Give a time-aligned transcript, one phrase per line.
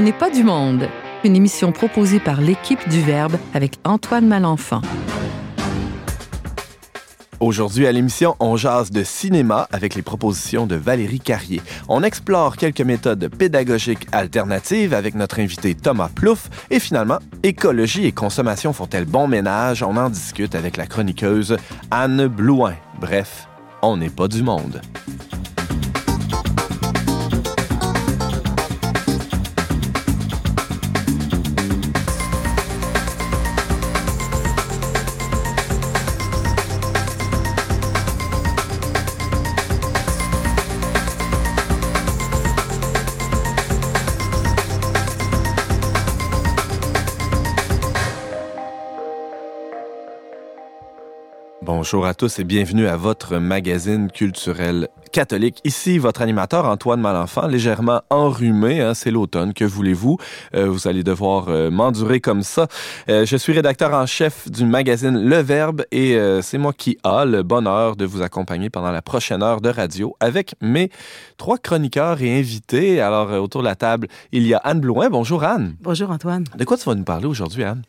[0.00, 0.88] On n'est pas du monde.
[1.24, 4.80] Une émission proposée par l'équipe du Verbe avec Antoine Malenfant.
[7.38, 11.60] Aujourd'hui à l'émission, on jase de cinéma avec les propositions de Valérie Carrier.
[11.86, 16.48] On explore quelques méthodes pédagogiques alternatives avec notre invité Thomas Plouffe.
[16.70, 19.82] Et finalement, écologie et consommation font-elles bon ménage?
[19.82, 21.58] On en discute avec la chroniqueuse
[21.90, 22.72] Anne Blouin.
[22.98, 23.48] Bref,
[23.82, 24.80] on n'est pas du monde.
[51.80, 55.62] Bonjour à tous et bienvenue à votre magazine culturel catholique.
[55.64, 60.18] Ici, votre animateur Antoine Malenfant, légèrement enrhumé, hein, c'est l'automne, que voulez-vous?
[60.54, 62.66] Euh, vous allez devoir euh, m'endurer comme ça.
[63.08, 67.24] Euh, je suis rédacteur en chef du magazine Le Verbe et c'est moi qui a
[67.24, 70.90] le bonheur de vous accompagner pendant la prochaine heure de radio avec mes
[71.38, 73.00] trois chroniqueurs et invités.
[73.00, 75.08] Alors, autour de la table, il y a Anne Blouin.
[75.08, 75.76] Bonjour Anne.
[75.80, 76.44] Bonjour Antoine.
[76.58, 77.84] De quoi tu vas nous parler aujourd'hui, Anne?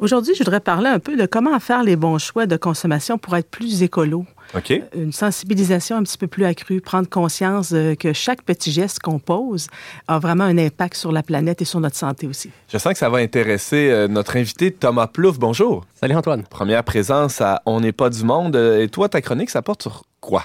[0.00, 3.36] Aujourd'hui, je voudrais parler un peu de comment faire les bons choix de consommation pour
[3.36, 4.24] être plus écolo.
[4.56, 4.72] OK.
[4.96, 9.66] Une sensibilisation un petit peu plus accrue, prendre conscience que chaque petit geste qu'on pose
[10.08, 12.50] a vraiment un impact sur la planète et sur notre santé aussi.
[12.72, 15.38] Je sens que ça va intéresser euh, notre invité Thomas Plouffe.
[15.38, 15.84] Bonjour.
[15.94, 16.44] Salut Antoine.
[16.44, 18.56] Première présence à On n'est pas du monde.
[18.56, 20.44] Et toi, ta chronique, ça porte sur quoi?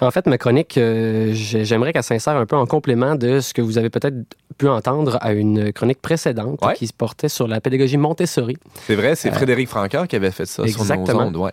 [0.00, 3.62] En fait, ma chronique, euh, j'aimerais qu'elle s'insère un peu en complément de ce que
[3.62, 4.16] vous avez peut-être
[4.58, 8.56] pu entendre à une chronique précédente qui se portait sur la pédagogie Montessori.
[8.86, 11.06] C'est vrai, c'est euh, Frédéric Francoeur qui avait fait ça exactement.
[11.06, 11.52] sur nos ondes.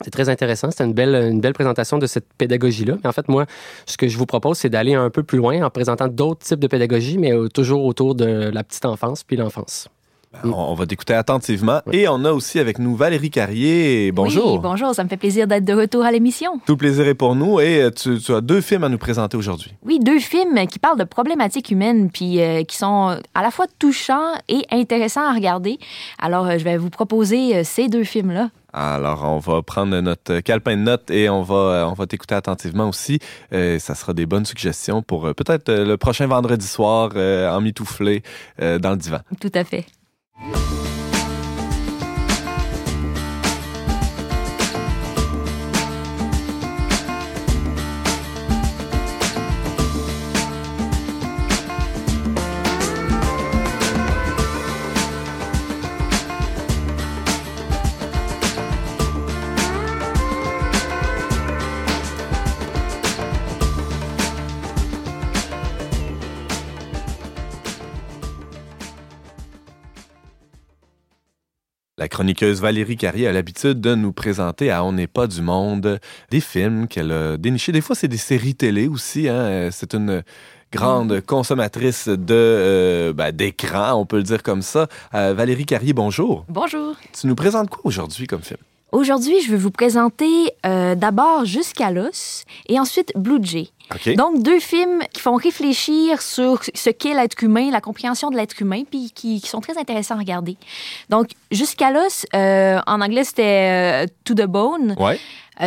[0.00, 0.70] C'est très intéressant.
[0.70, 2.96] C'était une belle, une belle présentation de cette pédagogie-là.
[3.02, 3.46] Mais en fait, moi,
[3.86, 6.58] ce que je vous propose, c'est d'aller un peu plus loin en présentant d'autres types
[6.58, 9.88] de pédagogie, mais euh, toujours autour de la petite enfance puis l'enfance.
[10.32, 11.80] Ben, on va t'écouter attentivement.
[11.92, 14.12] Et on a aussi avec nous Valérie Carrier.
[14.12, 14.54] Bonjour.
[14.54, 14.94] Oui, bonjour.
[14.94, 16.58] Ça me fait plaisir d'être de retour à l'émission.
[16.66, 17.60] Tout le plaisir est pour nous.
[17.60, 19.72] Et euh, tu, as deux films à nous présenter aujourd'hui.
[19.84, 23.66] Oui, deux films qui parlent de problématiques humaines puis euh, qui sont à la fois
[23.78, 25.78] touchants et intéressants à regarder.
[26.18, 28.50] Alors, euh, je vais vous proposer ces deux films-là.
[28.72, 32.88] Alors, on va prendre notre calepin de notes et on va, on va t'écouter attentivement
[32.88, 33.18] aussi.
[33.50, 38.22] ça sera des bonnes suggestions pour peut-être le prochain vendredi soir en mitouflé
[38.58, 39.18] dans le divan.
[39.38, 39.84] Tout à fait.
[40.38, 40.81] La
[72.12, 75.98] chroniqueuse Valérie Carrier a l'habitude de nous présenter à On n'est pas du monde
[76.30, 77.72] des films qu'elle a dénichés.
[77.72, 79.30] Des fois, c'est des séries télé aussi.
[79.30, 79.70] Hein.
[79.72, 80.22] C'est une
[80.70, 84.88] grande consommatrice de euh, ben, d'écran, on peut le dire comme ça.
[85.14, 86.44] Euh, Valérie Carrier, bonjour.
[86.50, 86.96] Bonjour.
[87.18, 88.60] Tu nous présentes quoi aujourd'hui comme film?
[88.92, 93.68] Aujourd'hui, je vais vous présenter euh, d'abord Jusqu'à l'os et ensuite Blue Jay.
[94.16, 98.60] Donc, deux films qui font réfléchir sur ce qu'est l'être humain, la compréhension de l'être
[98.60, 100.56] humain, puis qui, sont très intéressants à regarder.
[101.08, 104.96] Donc, Jusqu'à l'os, euh, en anglais, c'était euh, To the Bone.
[104.98, 105.18] Ouais.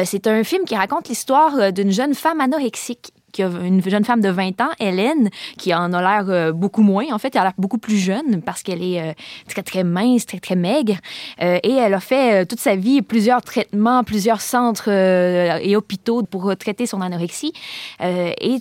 [0.03, 4.21] c'est un film qui raconte l'histoire d'une jeune femme anorexique qui a une jeune femme
[4.21, 7.03] de 20 ans, Hélène, qui en a l'air euh, beaucoup moins.
[7.11, 9.13] En fait, elle a l'air beaucoup plus jeune parce qu'elle est euh,
[9.49, 10.95] très, très mince, très, très maigre.
[11.41, 16.55] Euh, et elle a fait toute sa vie plusieurs traitements, plusieurs centres et hôpitaux pour
[16.55, 17.51] traiter son anorexie.
[17.99, 18.59] et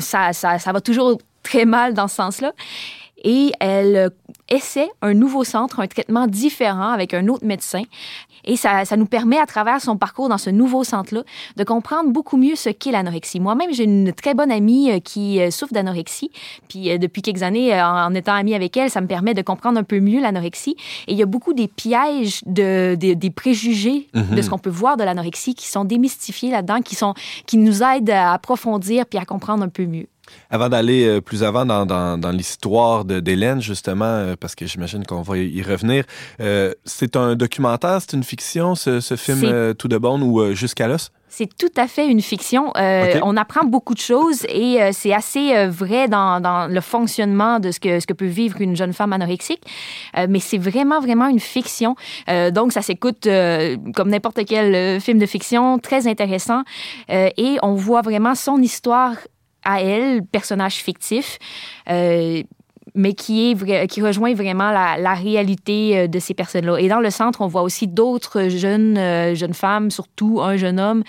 [0.00, 2.52] ça, ça, ça va toujours très mal dans ce sens-là.
[3.24, 4.10] Et elle
[4.48, 7.82] essaie un nouveau centre, un traitement différent avec un autre médecin.
[8.44, 11.22] Et ça, ça nous permet, à travers son parcours dans ce nouveau centre-là,
[11.56, 13.40] de comprendre beaucoup mieux ce qu'est l'anorexie.
[13.40, 16.30] Moi-même, j'ai une très bonne amie euh, qui euh, souffre d'anorexie.
[16.68, 19.78] Puis euh, depuis quelques années, en étant amie avec elle, ça me permet de comprendre
[19.78, 20.76] un peu mieux l'anorexie.
[21.08, 24.48] Et il y a beaucoup des pièges, de, des préjugés de ce mhm.
[24.48, 27.14] qu'on peut voir de l'anorexie qui sont démystifiés là-dedans, qui, sont,
[27.46, 30.06] qui nous aident à approfondir puis à comprendre un peu mieux.
[30.50, 35.04] Avant d'aller euh, plus avant dans, dans, dans l'histoire d'Hélène, justement, euh, parce que j'imagine
[35.04, 36.04] qu'on va y revenir,
[36.40, 40.86] euh, c'est un documentaire, c'est une fiction, ce, ce film Tout de bon ou Jusqu'à
[40.88, 41.10] l'os?
[41.28, 42.72] C'est tout à fait une fiction.
[42.76, 47.80] On apprend beaucoup de choses et c'est assez vrai dans, dans, le fonctionnement de ce
[47.80, 49.60] que, ce que peut vivre une jeune femme anorexique.
[50.28, 51.94] mais c'est vraiment, vraiment une fiction.
[52.52, 53.28] donc, ça s'écoute
[53.94, 56.62] comme n'importe quel film de fiction, très intéressant.
[57.08, 59.16] et on voit vraiment son histoire
[59.66, 61.38] à elle, personnage fictif.
[61.90, 62.42] Euh,
[62.94, 66.78] mais qui, est, qui rejoint vraiment la, réalité de ces personnes-là.
[66.78, 68.96] Et dans le centre, on voit aussi d'autres jeunes,
[69.34, 71.02] jeunes femmes, surtout un jeune homme,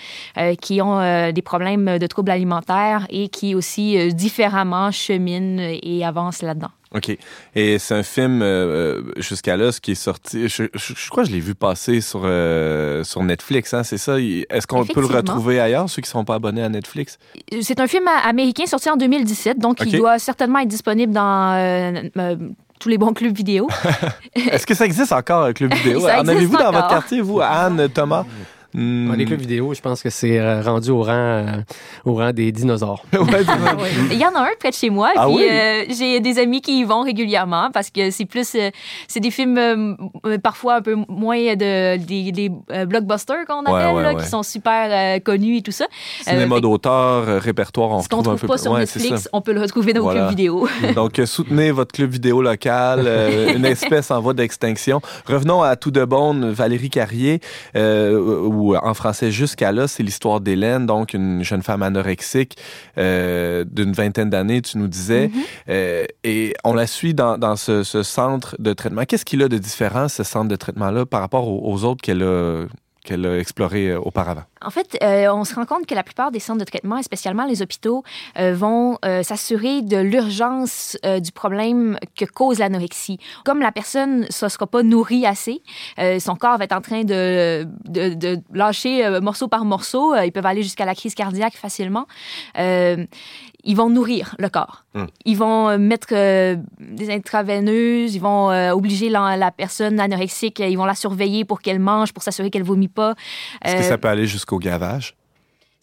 [0.60, 6.72] qui ont des problèmes de troubles alimentaires et qui aussi différemment cheminent et avancent là-dedans.
[6.94, 7.16] OK.
[7.54, 10.48] Et c'est un film euh, jusqu'à là, ce qui est sorti.
[10.48, 10.64] Je,
[11.10, 14.18] crois que je l'ai vu passer sur, euh, sur Netflix, hein, c'est ça?
[14.18, 17.18] Est-ce qu'on peut le retrouver ailleurs, ceux qui ne sont pas abonnés à Netflix?
[17.60, 22.36] C'est un film américain sorti en 2017, donc il doit certainement être disponible dans euh,
[22.80, 23.68] tous les bons clubs vidéo.
[24.34, 26.06] Est-ce que ça existe encore, un club vidéo?
[26.08, 28.24] en avez-vous dans votre quartier, vous, Anne, Thomas?
[28.78, 29.12] Hmm.
[29.14, 31.46] les clubs vidéo, je pense que c'est euh, rendu au rang, euh,
[32.04, 33.04] au rang des dinosaures.
[33.12, 35.10] Il y en a un près de chez moi.
[35.16, 38.56] Ah puis euh, j'ai des amis qui y vont régulièrement parce que c'est plus.
[39.08, 39.96] c'est des films
[40.44, 42.50] parfois un peu moins de, des,
[42.86, 45.86] blockbusters qu'on appelle, qui sont super connus et tout ça.
[46.20, 49.92] Cinéma d'auteur, répertoire, on Ce qu'on ne trouve pas sur Netflix, on peut le retrouver
[49.92, 50.68] dans vos clubs vidéo.
[50.94, 53.08] Donc soutenez votre club vidéo local,
[53.56, 55.00] une espèce en voie d'extinction.
[55.26, 57.40] Revenons à Tout de Bonne, Valérie Carrier
[58.76, 62.56] en français jusqu'à là, c'est l'histoire d'Hélène, donc une jeune femme anorexique
[62.96, 65.28] euh, d'une vingtaine d'années, tu nous disais.
[65.28, 65.32] Mm-hmm.
[65.70, 69.04] Euh, et on la suit dans, ce, centre de traitement.
[69.04, 72.66] Qu'est-ce qu'il a de différent, ce centre de traitement-là, par rapport aux autres qu'elle a
[73.08, 74.42] qu'elle a exploré euh, auparavant?
[74.60, 77.02] En fait, euh, on se rend compte que la plupart des centres de traitement, et
[77.02, 78.02] spécialement les hôpitaux,
[78.38, 83.18] euh, vont s'assurer de l'urgence du problème que cause l'anorexie.
[83.44, 85.62] Comme la personne ne sera pas nourrie assez,
[86.18, 90.14] son corps va être en train de, de, de lâcher morceau par morceau.
[90.16, 92.06] ils peuvent aller jusqu'à la crise cardiaque facilement
[93.68, 94.84] ils vont nourrir le corps.
[94.94, 95.04] Hmm.
[95.26, 100.76] Ils vont euh, mettre euh, des intraveineuses, ils vont euh, obliger la, personne anorexique, ils
[100.76, 103.14] vont la surveiller pour qu'elle mange, pour s'assurer qu'elle vomit pas.
[103.62, 105.14] Est-ce que ça peut aller jusqu'au gavage?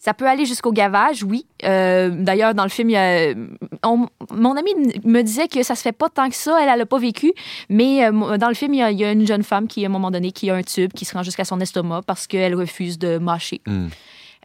[0.00, 1.46] Ça peut aller jusqu'au gavage, oui.
[1.62, 4.70] D'ailleurs, dans le film, mon ami
[5.04, 6.58] me disait que ça se fait pas tant que ça.
[6.60, 7.32] Elle, n'a pas vécu.
[7.68, 10.30] Mais dans le film, il y, a, une jeune femme qui, à un moment donné,
[10.30, 13.62] qui a un tube qui se rend jusqu'à son estomac parce qu'elle refuse de mâcher.
[13.66, 13.88] Hmm.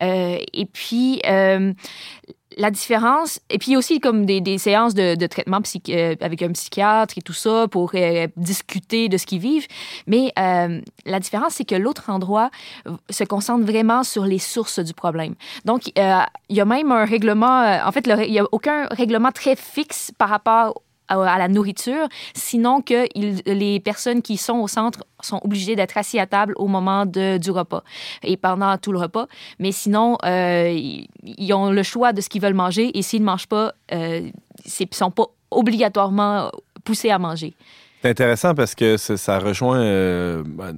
[0.01, 1.21] et puis,
[2.57, 5.59] la différence, et puis aussi comme des, des séances de, traitement
[5.89, 9.67] euh, avec un psychiatre et tout ça pour euh, discuter de ce qu'ils vivent.
[10.07, 12.49] Mais euh, la différence, c'est que l'autre endroit
[13.09, 15.35] se concentre vraiment sur les sources du problème.
[15.65, 19.55] Donc, il y a même un règlement, en fait, il n'y a aucun règlement très
[19.55, 20.81] fixe par rapport
[21.19, 23.07] à, la nourriture, sinon que
[23.45, 27.51] les personnes qui sont au centre sont obligées d'être assis à table au moment du
[27.51, 27.83] repas
[28.23, 29.27] et pendant tout le repas.
[29.59, 30.71] Mais sinon, euh,
[31.23, 34.29] ils ont le choix de ce qu'ils veulent manger et s'ils ne mangent pas, euh,
[34.79, 36.51] ils ne sont pas obligatoirement
[36.83, 37.53] poussés à manger.
[38.01, 40.77] C'est intéressant parce que ça, rejoint euh, ben,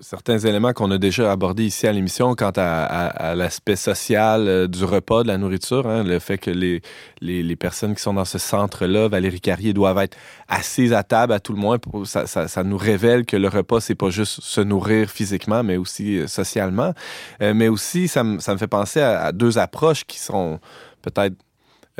[0.00, 4.84] certains éléments qu'on a déjà abordés ici à l'émission quant à, l'aspect social euh, du
[4.84, 6.82] repas, de la nourriture, hein, le fait que les,
[7.20, 10.16] les, personnes qui sont dans ce centre-là, Valérie Carrier, doivent être
[10.48, 11.78] assises à table à tout le moins.
[11.78, 15.76] Pour, ça, ça, nous révèle que le repas, c'est pas juste se nourrir physiquement, mais
[15.76, 16.94] aussi euh, socialement.
[17.40, 20.60] Euh, mais aussi, ça, ça me fait penser à deux approches qui sont
[21.02, 21.34] peut-être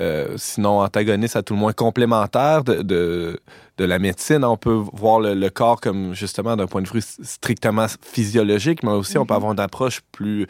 [0.00, 3.38] euh, sinon antagoniste à tout le moins complémentaire de, de,
[3.78, 4.44] la médecine.
[4.44, 9.18] On peut voir le, corps comme justement d'un point de vue strictement physiologique, mais aussi
[9.18, 9.36] on peut mm-hmm.
[9.36, 10.46] avoir une approche plus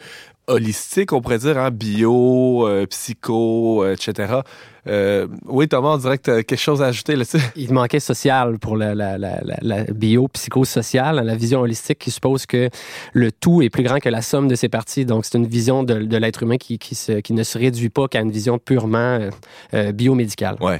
[0.47, 4.41] holistique, on pourrait dire, hein, bio, euh, psycho, etc.
[4.87, 7.37] Euh, oui, Thomas, on dirait que tu as quelque chose à ajouter là-dessus.
[7.55, 12.69] Il manquait social pour la, la, la, la bio-psychosociale, la vision holistique qui suppose que
[13.13, 15.05] le tout est plus grand que la somme de ses parties.
[15.05, 17.89] Donc, c'est une vision de, de l'être humain qui, qui, se, qui, ne se réduit
[17.89, 19.29] pas qu'à une vision purement euh,
[19.73, 20.57] euh biomédicale.
[20.59, 20.73] Oui.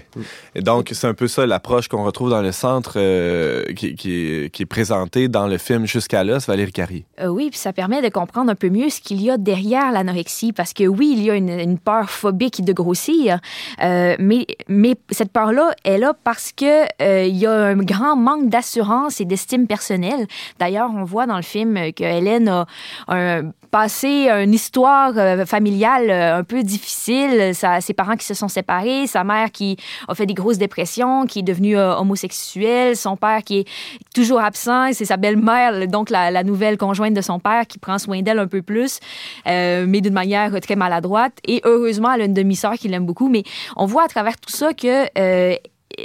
[0.55, 4.49] Et donc, c'est un peu ça l'approche qu'on retrouve dans le centre euh, qui, qui,
[4.51, 7.05] qui, est présenté dans le film Jusqu'à l'os, Valérie Carrier.
[7.19, 9.52] Euh, oui, puis ça permet de comprendre un peu mieux ce qu'il y a derrière
[9.91, 13.39] l'anorexie, parce que oui, il y a une, une peur phobique de grossir.
[13.81, 18.15] Euh, mais, mais cette peur-là est là parce que euh, il y a un grand
[18.15, 20.27] manque d'assurance et d'estime personnelle.
[20.59, 22.65] D'ailleurs, on voit dans le film que Hélène a
[23.07, 27.53] un, passé une histoire euh, familiale un peu difficile.
[27.55, 29.77] Ses parents qui se sont séparés, sa mère qui
[30.07, 33.67] a fait des grosses dépressions, qui est devenue homosexuelle, son père qui est
[34.13, 38.21] toujours absent, c'est sa belle-mère, donc la, nouvelle conjointe de son père qui prend soin
[38.21, 38.99] d'elle un peu plus,
[39.45, 41.33] mais d'une manière très maladroite.
[41.47, 43.43] Et heureusement, elle a une demi-sœur qui l'aime beaucoup, mais
[43.75, 45.55] on voit à travers tout ça que euh,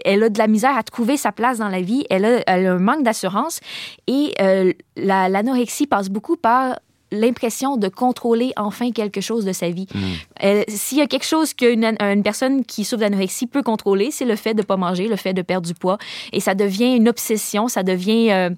[0.05, 2.79] elle a de la misère à trouver sa place dans la vie, elle a, un
[2.79, 3.61] manque d'assurance
[4.07, 6.79] et euh, l'anorexie passe beaucoup par
[7.11, 9.87] l'impression de contrôler enfin quelque chose de sa vie.
[9.95, 10.63] Mm.
[10.69, 14.37] S'il y a quelque chose qu'une une personne qui souffre d'anorexie peut contrôler, c'est le
[14.37, 15.99] fait de ne pas manger, le fait de perdre du poids.
[16.33, 18.51] Et ça devient une obsession, ça devient euh,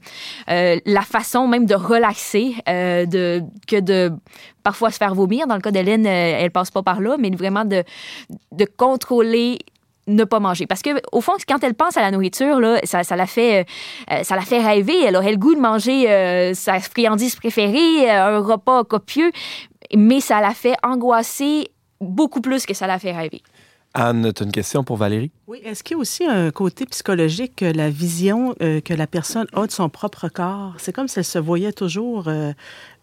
[0.51, 4.13] euh, la façon même de relaxer euh, de, que de
[4.63, 5.47] parfois se faire vomir.
[5.47, 7.85] Dans le cas d'Hélène, elle passe pas par là, mais vraiment de,
[8.53, 9.59] de contrôler
[10.15, 10.67] ne pas manger.
[10.67, 13.67] Parce que au fond, quand elle pense à la nourriture, là, ça, ça la fait,
[14.11, 15.03] euh, ça la fait rêver.
[15.05, 19.31] Elle aurait le goût de manger euh, sa friandise préférée, euh, un repas copieux,
[19.95, 23.43] mais ça la fait angoisser beaucoup plus que ça la fait rêver.
[23.93, 25.33] Anne, tu as une question pour Valérie?
[25.49, 29.09] Oui, est-ce qu'il y a aussi un côté psychologique que la vision euh, que la
[29.09, 30.75] personne a de son propre corps?
[30.79, 32.53] C'est comme si elle se voyait toujours euh,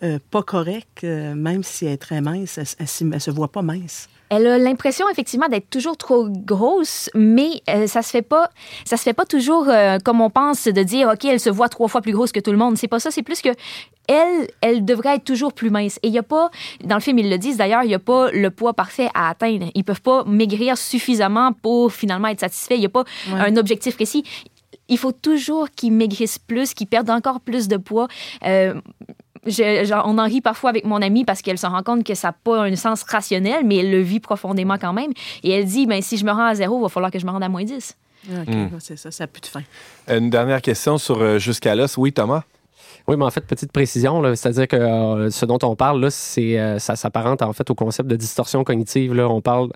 [0.02, 3.52] euh, pas correcte, euh, même si elle est très mince, elle, elle, elle se voit
[3.52, 4.08] pas mince.
[4.30, 8.50] Elle a l'impression effectivement d'être toujours trop grosse, mais euh, ça se fait pas,
[8.86, 11.70] ça se fait pas toujours euh, comme on pense de dire ok elle se voit
[11.70, 12.78] trois fois plus grosse que tout le monde.
[12.78, 13.50] C'est pas ça, c'est plus que
[14.10, 15.98] elle, elle devrait être toujours plus mince.
[16.04, 16.50] Et il y a pas,
[16.84, 19.30] dans le film ils le disent d'ailleurs, il y a pas le poids parfait à
[19.30, 19.68] atteindre.
[19.76, 22.76] Ils peuvent pas maigrir suffisamment pour finalement être satisfaits.
[22.76, 23.40] Il y a pas Ouais.
[23.40, 24.24] un objectif précis.
[24.90, 28.08] Il faut toujours qu'ils maigrissent plus, qu'ils perdent encore plus de poids.
[28.46, 28.74] Euh,
[29.48, 32.14] je- genre, on en rit parfois avec mon amie parce qu'elle se rend compte que
[32.16, 35.12] ça n'a pas un sens rationnel, mais elle le vit profondément quand même.
[35.44, 37.26] Et elle dit, ben, si je me rends à zéro, il va falloir que je
[37.26, 37.96] me rende à moins 10.
[38.30, 38.70] OK, Mm.
[38.80, 39.62] c'est ça, ça n'a plus de fin.
[40.10, 41.96] Une dernière question sur euh, Jusqu'à l'os.
[41.98, 42.44] Oui, Thomas?
[43.10, 46.60] Oui, mais en fait, petite précision, c'est-à-dire que euh, ce dont on parle, là, c'est,
[46.60, 49.14] euh, ça s'apparente en fait au concept de distorsion cognitive.
[49.14, 49.30] Là.
[49.30, 49.70] On parle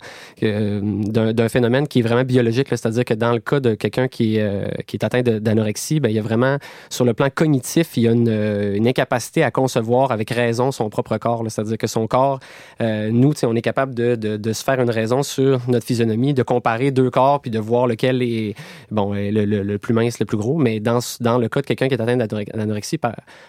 [0.43, 4.37] euh, d'un, phénomène qui est vraiment biologique, c'est-à-dire que dans le cas de quelqu'un qui,
[4.37, 6.57] euh, qui est atteint d'anorexie, ben, il y a vraiment,
[6.89, 10.73] sur le plan cognitif, il y a une, euh, une incapacité à concevoir avec raison
[10.73, 11.45] son propre corps.
[11.47, 12.41] C'est-à-dire que son corps,
[12.81, 16.43] nous, on est capable de, de, de se faire une raison sur notre physionomie, de
[16.43, 18.55] comparer deux corps, puis de voir lequel est
[18.89, 20.57] bon, le, le- plus mince, le plus gros.
[20.57, 22.97] Mais dans, dans le cas de quelqu'un qui est atteint d'anore- d'anorexie,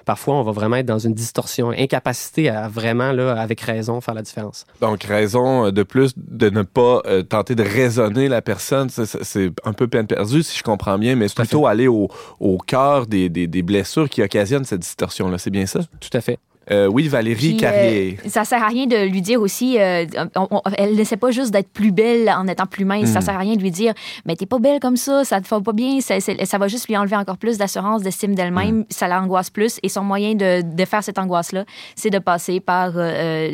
[0.04, 4.14] parfois, on va vraiment être dans une distorsion, incapacité à vraiment, là, avec raison, faire
[4.14, 4.64] la différence.
[4.80, 9.50] Donc, raison euh, de plus de ne pas euh, tenter de raisonner la personne, c'est-
[9.64, 12.08] un peu peine perdue, si je comprends bien, mais plutôt aller au,
[12.40, 15.38] au cœur des, des- des blessures qui occasionnent cette distorsion-là.
[15.38, 15.80] C'est bien ça?
[16.00, 16.38] Tout à fait.
[16.70, 18.18] Euh, oui, Valérie Puis, Carrier.
[18.24, 21.32] euh, ça sert à rien de lui dire aussi, euh, on- on- elle n'essaie pas
[21.32, 23.08] juste d'être plus belle en étant plus mince.
[23.10, 23.22] Ça Mm.
[23.22, 23.94] sert à rien de lui dire,
[24.26, 25.98] mais t'es pas belle comme ça, ça te fait pas bien.
[26.00, 28.84] Ça, va juste lui enlever encore plus d'assurance, d'estime d'elle-même.
[28.90, 29.78] Ça l'angoisse plus.
[29.82, 31.64] Et son moyen de, de faire cette angoisse-là,
[31.96, 33.50] c'est de passer par euh,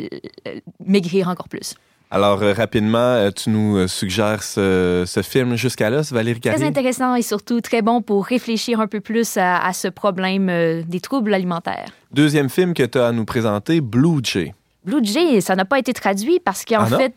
[0.47, 1.73] euh, maigrir encore plus.
[2.11, 6.49] Alors, euh, rapidement, euh, tu nous euh, suggères ce, ce film Jusqu'à l'os, Valérie Très
[6.51, 6.65] Carrier?
[6.65, 10.81] intéressant et surtout très bon pour réfléchir un peu plus à, à ce problème euh,
[10.87, 11.85] des troubles alimentaires.
[12.11, 14.55] Deuxième film que tu as à nous présenter, Blue Jay.
[14.85, 17.13] Blue Jay, ça n'a pas été traduit parce qu'en Ah fait,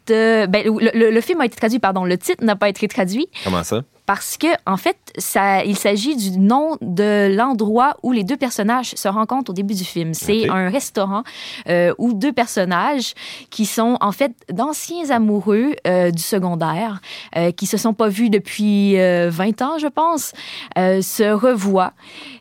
[0.50, 3.28] ben, le, le- le film a été traduit, pardon, le titre n'a pas été traduit
[3.44, 3.82] Comment ça?
[4.14, 8.90] Parce que en fait, ça, il s'agit du nom de l'endroit où les deux personnages
[8.94, 10.12] se rencontrent au début du film.
[10.12, 11.22] C'est un restaurant
[11.70, 13.14] euh, où deux personnages
[13.48, 17.00] qui sont en fait d'anciens amoureux euh, du secondaire,
[17.38, 20.34] euh, qui se sont pas vus depuis euh, 20 ans, je pense,
[20.76, 21.94] euh, se revoient,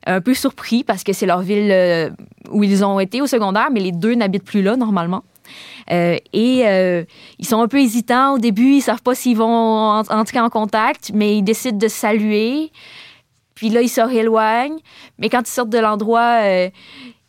[0.05, 2.09] un peu surpris parce que c'est leur ville euh,
[2.49, 5.23] où ils ont été au secondaire, mais les deux n'habitent plus là normalement.
[5.91, 7.03] Euh, et euh,
[7.39, 10.49] ils sont un peu hésitants au début, ils savent pas s'ils vont en- entrer en
[10.49, 12.71] contact, mais ils décident de saluer.
[13.55, 14.79] Puis là, ils se rééloignent.
[15.19, 16.69] Mais quand ils sortent de l'endroit, euh,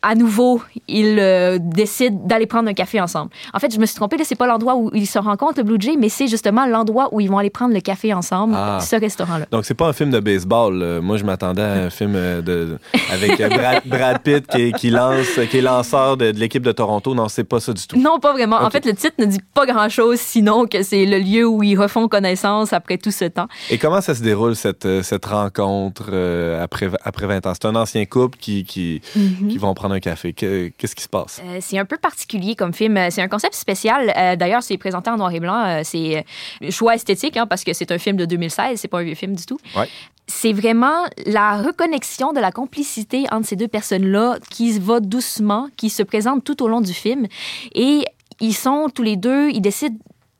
[0.02, 3.30] à nouveau, ils euh, décident d'aller prendre un café ensemble.
[3.54, 5.64] En fait, je me suis trompée, là, c'est pas l'endroit où ils se rencontrent, le
[5.64, 8.78] Blue Jay, mais c'est justement l'endroit où ils vont aller prendre le café ensemble, Ah.
[8.80, 9.46] ce restaurant-là.
[9.50, 10.74] Donc, c'est pas un film de baseball.
[10.78, 11.00] là.
[11.00, 12.78] Moi, je m'attendais à un film euh, de,
[13.12, 16.72] avec euh, Brad, Brad Pitt qui, qui lance, qui est lanceur de, de l'équipe de
[16.72, 17.14] Toronto.
[17.14, 17.96] Non, c'est pas ça du tout.
[17.98, 18.56] Non, pas vraiment.
[18.60, 21.76] En fait, le titre ne dit pas grand-chose, sinon que c'est le lieu où ils
[21.78, 23.46] refont connaissance après tout ce temps.
[23.70, 27.52] Et comment ça se déroule, cette, euh, cette rencontre euh, après, après 20 ans?
[27.54, 29.00] C'est un ancien couple qui, qui,
[29.48, 30.32] qui vont prendre un café.
[30.32, 31.40] Que- Qu'est-ce qui se passe?
[31.44, 32.96] Euh, c'est un peu particulier comme film.
[32.96, 34.12] Euh, C'est un concept spécial.
[34.16, 35.80] Euh, D'ailleurs, c'est présenté en noir et blanc.
[35.84, 36.24] C'est
[36.70, 38.80] choix esthétique hein, parce que c'est un film de 2016.
[38.80, 39.58] C'est pas un vieux film du tout.
[39.76, 39.88] Ouais.
[40.26, 45.90] C'est vraiment la reconnexion de la complicité entre ces deux personnes-là qui va doucement, qui
[45.90, 47.26] se présente tout au long du film.
[47.74, 48.04] Et
[48.40, 49.96] ils sont tous les deux, ils décident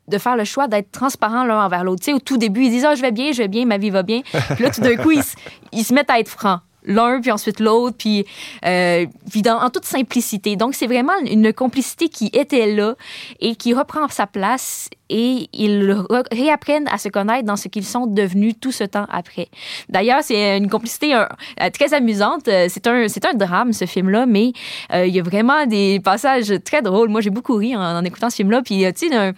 [0.09, 2.00] de faire le choix d'être transparents l'un envers l'autre.
[2.00, 3.78] Tu sais, au tout début, ils disent Ah, je vais bien, je vais bien, ma
[3.78, 4.23] vie va bien.
[4.54, 5.37] Puis là, tout d'un coup, ils, se-
[5.73, 6.61] ils se mettent à être francs.
[6.85, 8.25] L'un, puis ensuite l'autre, puis,
[8.67, 10.57] euh, puis dans, en toute simplicité.
[10.57, 12.97] Donc, c'est vraiment une complicité qui était là
[13.41, 17.85] et qui reprend sa place et ils re- réapprennent à se connaître dans ce qu'ils
[17.85, 19.49] sont devenus tout ce temps après.
[19.89, 21.27] D'ailleurs, c'est une complicité euh,
[21.73, 22.49] très amusante.
[22.49, 24.53] Euh, C'est un, c'est un drame, ce film-là, mais
[24.93, 27.09] il y a vraiment des passages très drôles.
[27.09, 28.62] Moi, j'ai beaucoup ri en, en écoutant ce film-là.
[28.62, 29.33] Puis, tu sais,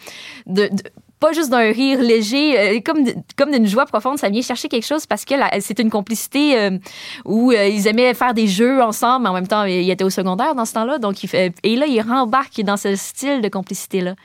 [1.25, 3.03] pas juste d'un rire léger, euh, comme,
[3.39, 6.79] comme d'une joie profonde, ça vient chercher quelque chose parce que c'est une complicité euh,
[7.25, 10.11] où euh, ils aimaient faire des jeux ensemble, mais en même temps, ils étaient au
[10.11, 10.99] secondaire dans ce temps-là.
[10.99, 14.17] Donc, il fait, et là, ils rembarquent dans ce style de complicité-là.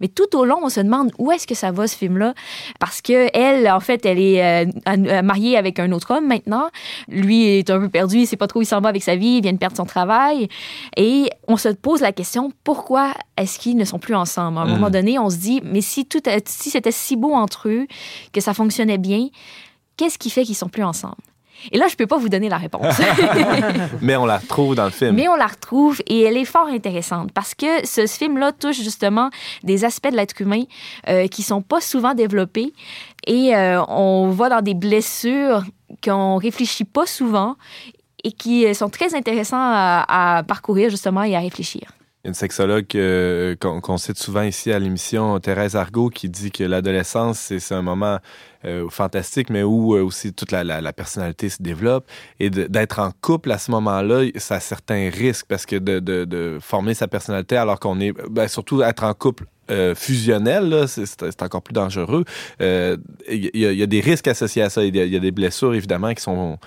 [0.00, 2.34] Mais tout au long, on se demande où est-ce que ça va, ce film-là.
[2.78, 6.68] Parce que elle, en fait, elle est euh, mariée avec un autre homme maintenant.
[7.08, 9.16] Lui est un peu perdu, il sait pas trop où il s'en va avec sa
[9.16, 10.48] vie, il vient de perdre son travail.
[10.96, 14.58] Et on se pose la question, pourquoi est-ce qu'ils ne sont plus ensemble?
[14.58, 17.68] À un moment donné, on se dit, mais si tout, si c'était si beau entre
[17.68, 17.86] eux,
[18.32, 19.28] que ça fonctionnait bien,
[19.96, 21.16] qu'est-ce qui fait qu'ils sont plus ensemble?
[21.72, 23.00] Et là, je peux pas vous donner la réponse.
[24.00, 25.16] Mais on la retrouve dans le film.
[25.16, 29.30] Mais on la retrouve et elle est fort intéressante parce que ce film-là touche justement
[29.64, 30.62] des aspects de l'être humain
[31.08, 32.72] euh, qui sont pas souvent développés
[33.26, 35.64] et euh, on voit dans des blessures
[36.02, 37.56] qu'on réfléchit pas souvent
[38.22, 41.82] et qui sont très intéressants à, à parcourir justement et à réfléchir
[42.24, 47.52] une sexologue euh, qu'on cite souvent ici à l'émission, Thérèse Argot, qui dit que l'adolescence,
[47.58, 48.18] c'est un moment
[48.64, 52.06] euh, fantastique, mais où euh, aussi toute la, personnalité se développe.
[52.40, 56.94] Et d'être en couple à ce moment-là, ça a certains risques parce que de, former
[56.94, 59.46] sa personnalité alors qu'on est, ben, surtout être en couple
[59.96, 62.24] fusionnel, c'est encore plus dangereux.
[62.58, 62.98] Il
[63.28, 64.82] y, y, a des risques associés à ça.
[64.82, 66.58] Il y, y, a des blessures, évidemment, qui sont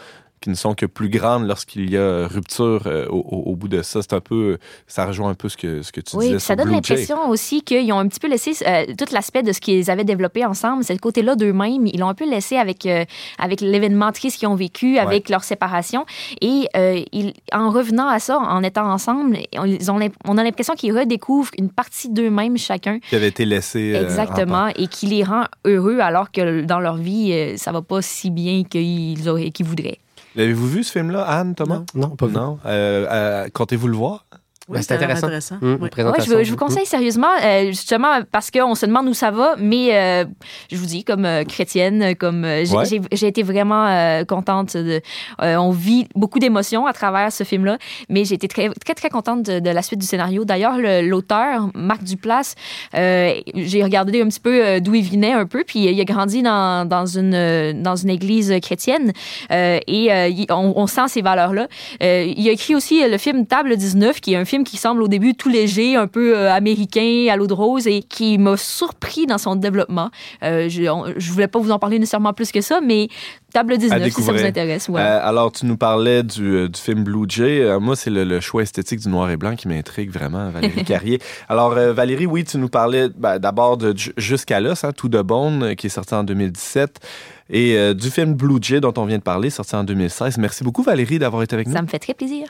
[0.41, 4.01] qui ne sont que plus grandes lorsqu'il y a rupture euh, au, bout de ça.
[4.01, 4.57] C'est un peu,
[4.87, 6.33] ça rejoint un peu ce que, ce que tu disais.
[6.33, 9.51] Oui, ça donne l'impression aussi qu'ils ont un petit peu laissé euh, tout l'aspect de
[9.51, 13.05] ce qu'ils avaient développé ensemble, ce côté-là d'eux-mêmes, ils l'ont un peu laissé avec, euh,
[13.37, 16.05] avec l'événement triste qu'ils ont vécu, avec leur séparation.
[16.41, 16.67] Et
[17.11, 21.51] ils, en revenant à ça, en étant ensemble, ils ont, on a l'impression qu'ils redécouvrent
[21.59, 22.99] une partie d'eux-mêmes chacun.
[22.99, 23.93] Qui avait été laissé.
[23.93, 28.31] Exactement, et qui les rend heureux alors que dans leur vie, ça va pas si
[28.31, 29.21] bien qu'ils
[29.53, 29.99] qu'ils voudraient.
[30.35, 31.83] L'avez-vous vu ce film-là, Anne, Thomas?
[31.93, 32.33] Non, pas vu.
[32.33, 32.57] Non.
[32.65, 34.25] Euh, euh, comptez-vous le voir?
[34.69, 35.27] Oui, c'est intéressant.
[35.59, 35.89] Mmh,
[36.19, 40.25] je, vous, conseille sérieusement, euh, justement, parce qu'on se demande où ça va, mais euh,
[40.71, 42.45] je vous dis, comme euh, chrétienne, comme
[43.11, 44.77] j'ai été vraiment contente.
[44.77, 45.01] De,
[45.39, 47.77] on vit beaucoup d'émotions à travers ce film-là,
[48.07, 50.45] mais j'ai été très, très, très contente de, la suite du scénario.
[50.45, 52.55] D'ailleurs, l'auteur, Marc Duplass,
[52.93, 56.87] j'ai regardé un petit peu d'où il venait un peu, puis il a grandi dans,
[56.87, 59.11] dans, une, dans une église chrétienne
[59.49, 61.67] et on, on, sent ces valeurs-là.
[61.99, 65.07] il a écrit aussi le film Table 19, qui est un film qui semble au
[65.07, 69.25] début tout léger, un peu euh, américain, à l'eau de rose, et qui m'a surpris
[69.25, 70.09] dans son développement.
[70.43, 73.07] Euh, je, ne voulais pas vous en parler nécessairement plus que ça, mais
[73.53, 74.87] Table 19, si ça vous intéresse.
[74.89, 77.77] Euh, alors, tu nous parlais du, film Blue Jay.
[77.79, 81.19] moi, c'est le, choix esthétique du noir et blanc qui m'intrigue vraiment, Valérie Carrier.
[81.49, 85.75] Alors, Valérie, oui, tu nous parlais ben, d'abord de Jusqu'à l'os, hein, Tout de Bone,
[85.75, 86.99] qui est sorti en 2017
[87.53, 90.37] et du film Blue Jay dont on vient de parler, sorti en 2016.
[90.37, 91.73] Merci beaucoup Valérie d'avoir été avec nous.
[91.73, 92.47] Ça me fait très plaisir.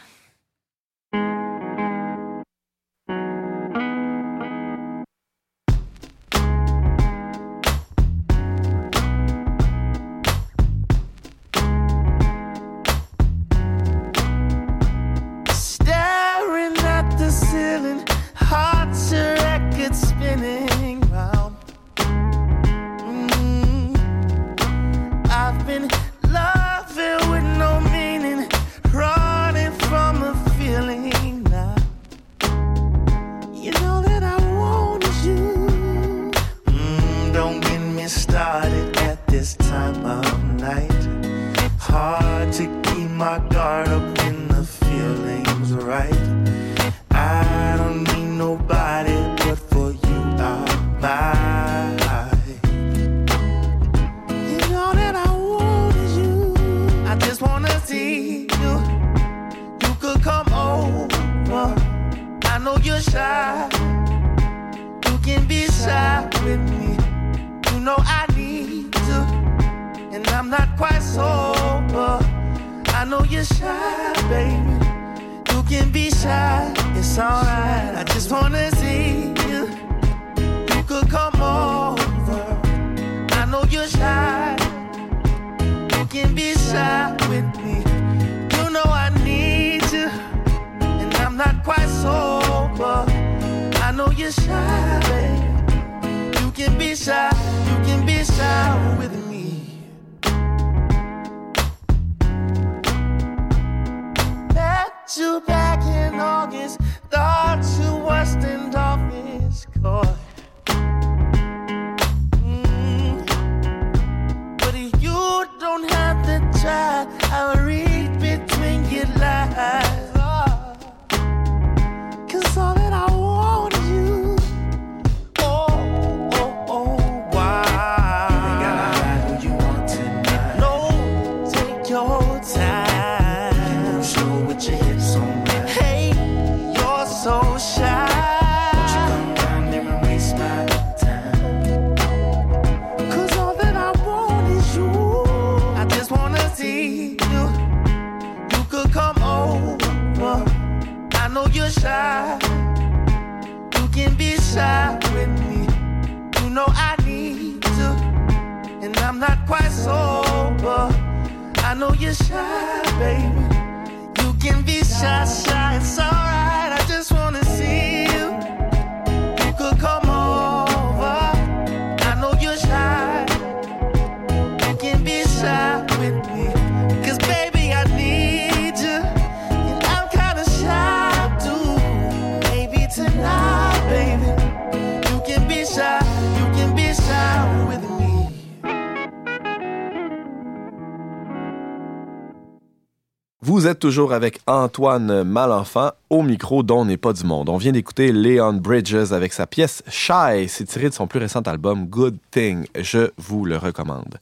[193.81, 197.49] Toujours avec Antoine Malenfant au micro dont n'est pas du monde.
[197.49, 200.47] On vient d'écouter Leon Bridges avec sa pièce Shy.
[200.47, 202.67] C'est tiré de son plus récent album Good Thing.
[202.79, 204.19] Je vous le recommande.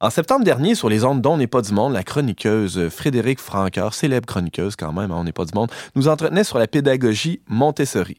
[0.00, 3.94] En septembre dernier, sur les ondes dont n'est pas du monde, la chroniqueuse Frédéric Franqueur,
[3.94, 7.40] célèbre chroniqueuse quand même, hein, on n'est pas du monde, nous entretenait sur la pédagogie
[7.48, 8.16] Montessori.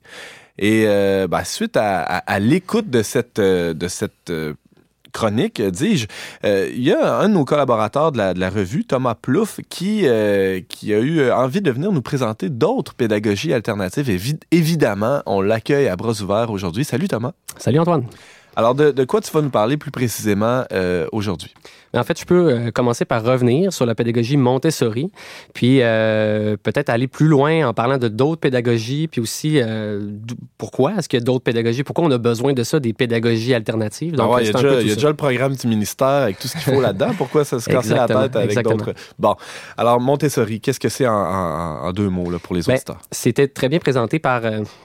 [0.60, 3.74] Et euh, ben, suite à, l'écoute de cette, euh,
[4.30, 4.54] euh,
[5.12, 6.08] chronique, euh, dis-je,
[6.45, 10.60] euh, il y a un de nos collaborateurs de la, revue, Thomas Plouffe, qui, euh,
[10.67, 14.10] qui a eu envie de venir nous présenter d'autres pédagogies alternatives.
[14.10, 16.84] Évi- évidemment, on l'accueille à bras ouverts aujourd'hui.
[16.86, 17.32] Salut Thomas.
[17.58, 18.06] Salut Antoine.
[18.55, 21.53] Alors, de, de quoi tu vas nous parler plus précisément euh, aujourd'hui?
[21.93, 25.11] Mais En fait, je peux euh, commencer par revenir sur la pédagogie Montessori,
[25.53, 29.59] puis euh, peut-être aller plus loin en parlant de d'autres pédagogies, puis aussi
[30.57, 33.53] pourquoi est-ce qu'il y a d'autres pédagogies, pourquoi on a besoin de ça, des pédagogies
[33.53, 34.15] alternatives?
[34.19, 34.95] Ah ouais, il y a, déjà, tout il y a ça.
[34.95, 37.11] déjà le programme du ministère avec tout ce qu'il faut là-dedans.
[37.17, 38.93] Pourquoi ça se casser la tête avec d'autres...
[39.19, 39.35] Bon,
[39.77, 42.99] alors Montessori, qu'est-ce que c'est en, en- en deux mots là, pour les Ben, auditeurs?
[43.11, 44.41] C'était très bien présenté par,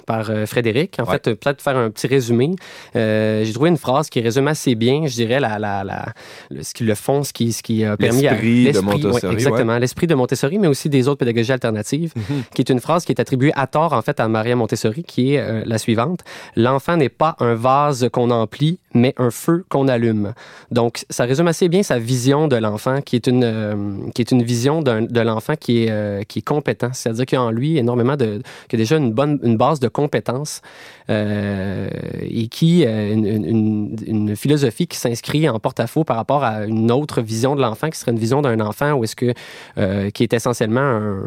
[0.06, 0.96] par Frédéric.
[1.00, 1.12] En Ouais.
[1.22, 2.50] fait, peut-être faire un petit résumé.
[2.94, 6.06] J'ai trouvé une phrase qui résume assez bien, je dirais, la, la, la-
[6.50, 8.32] le- ce qui le font, ce qui, ce qui a permis à...
[8.32, 9.78] L'esprit de l'esprit, Montessori, ouais, exactement.
[9.78, 12.42] L'esprit de Montessori, mais aussi des autres pédagogies alternatives, Mhm.
[12.54, 15.34] qui est une phrase qui est attribuée à tort, en fait, à Maria Montessori, qui
[15.34, 16.20] est euh, la suivante.
[16.56, 20.32] L'enfant n'est pas un vase qu'on emplit, mais un feu qu'on allume.
[20.70, 23.74] Donc, ça résume assez bien sa vision de l'enfant, qui est une, euh,
[24.14, 26.90] qui est une vision d'un- de l'enfant qui est, euh, qui est compétent.
[26.92, 29.80] C'est-à-dire qu'il y a en lui énormément de, qui a déjà une bonne, une base
[29.80, 30.60] de compétences
[31.08, 37.54] et qui, euh, une, philosophie qui s'inscrit en porte-à-faux par rapport à une autre vision
[37.56, 39.32] de l'enfant, qui serait une vision d'un enfant où est-ce que,
[39.78, 41.20] euh, qui est essentiellement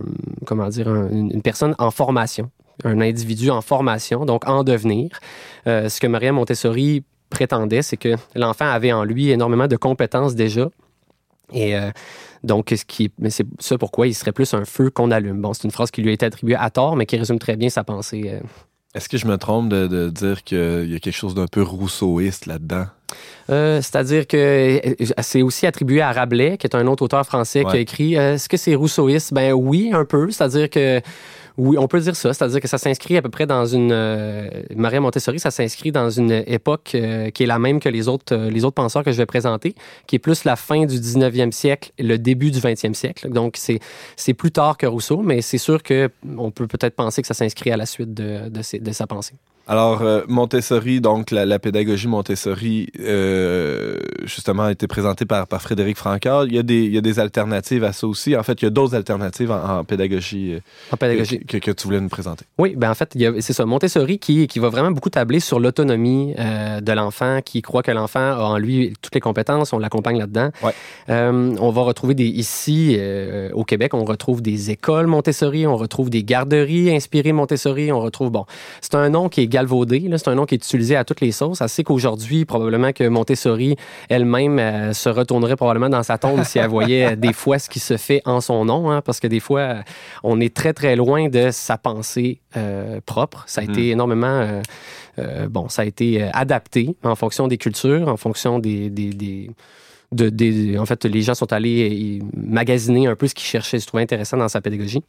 [0.46, 2.50] comment dire, un- une personne en formation
[2.86, 5.20] un individu en formation, donc en devenir.
[5.68, 10.34] Euh, ce que Maria Montessori prétendait, c'est que l'enfant avait en lui énormément de compétences
[10.34, 10.70] déjà.
[11.52, 11.92] Et euh,
[12.44, 15.42] donc, ce qui, mais c'est ça pourquoi il serait plus un feu qu'on allume.
[15.42, 17.58] Bon, c'est une phrase qui lui a été attribuée à tort, mais qui résume très
[17.58, 18.24] bien sa pensée.
[18.28, 18.40] euh.
[18.96, 21.62] Est-ce que je me trompe de, de dire qu'il y a quelque chose d'un peu
[21.62, 22.86] rousseauiste là-dedans?
[23.52, 27.64] Euh, C'est-à-dire que euh, c'est aussi attribué à Rabelais, qui est un autre auteur français
[27.64, 28.18] qui a écrit.
[28.18, 29.34] euh, Est-ce que c'est rousseauiste?
[29.34, 30.32] Ben oui, un peu.
[30.32, 31.02] C'est-à-dire que
[31.60, 32.34] oui, on peut dire ça.
[32.34, 36.10] C'est-à-dire que ça s'inscrit à peu près dans une euh, Maria Montessori, ça s'inscrit dans
[36.10, 39.12] une époque euh, qui est la même que les autres euh, les autres penseurs que
[39.12, 39.76] je vais présenter,
[40.08, 43.30] qui est plus la fin du 19e siècle, le début du 20e siècle.
[43.30, 47.28] Donc c'est plus tard que Rousseau, mais c'est sûr que on peut peut-être penser que
[47.28, 49.36] ça s'inscrit à la suite de de sa pensée.
[49.72, 55.62] Alors, euh, Montessori, donc la, la pédagogie Montessori, euh, justement, a été présentée par, par
[55.62, 56.46] Frédéric Francard.
[56.46, 58.36] Il y, a des, il y a des alternatives à ça aussi.
[58.36, 60.60] En fait, il y a d'autres alternatives en, en pédagogie, euh,
[60.92, 61.42] En pédagogie.
[61.42, 62.46] Que, que, que tu voulais nous présenter.
[62.58, 63.64] Oui, ben en fait, c'est ça.
[63.68, 67.92] Montessori qui, qui va vraiment beaucoup tabler sur l'autonomie euh, de l'enfant, qui croit que
[67.92, 70.50] l'enfant a en lui toutes les compétences, on l'accompagne là-dedans.
[70.64, 70.74] Ouais.
[71.08, 73.00] On va retrouver des, ici,
[73.54, 78.32] au Québec, on retrouve des écoles Montessori, on retrouve des garderies inspirées Montessori, on retrouve,
[78.32, 78.46] bon,
[78.82, 81.32] c'est un nom qui est galvaudé, c'est un nom qui est utilisé à toutes les
[81.32, 81.62] sauces.
[81.62, 83.76] Assez qu'aujourd'hui, probablement que Montessori
[84.10, 87.80] elle-même euh, se retournerait probablement dans sa tombe si elle voyait des fois ce qui
[87.80, 89.82] se fait en son nom, hein, parce que des fois, euh,
[90.24, 93.44] on est très, très loin de sa pensée euh, propre.
[93.48, 94.28] Ça a été énormément...
[94.28, 94.62] euh,
[95.20, 98.90] euh, bon, ça a été adapté en fonction des cultures, en fonction des...
[98.90, 99.52] des, des-
[100.12, 103.86] de, des- en fait, les gens sont allés magasiner un peu ce qu'ils cherchaient, je
[103.86, 105.04] trouvais intéressant dans sa pédagogie.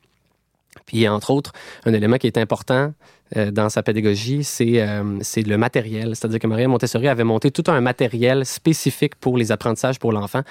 [0.85, 1.53] Puis, entre autres,
[1.87, 2.93] un élément qui est important
[3.37, 6.17] euh, dans sa pédagogie, c'est euh, le matériel.
[6.17, 10.43] C'est-à-dire que Maria Montessori avait monté tout un matériel spécifique pour les apprentissages pour l'enfant.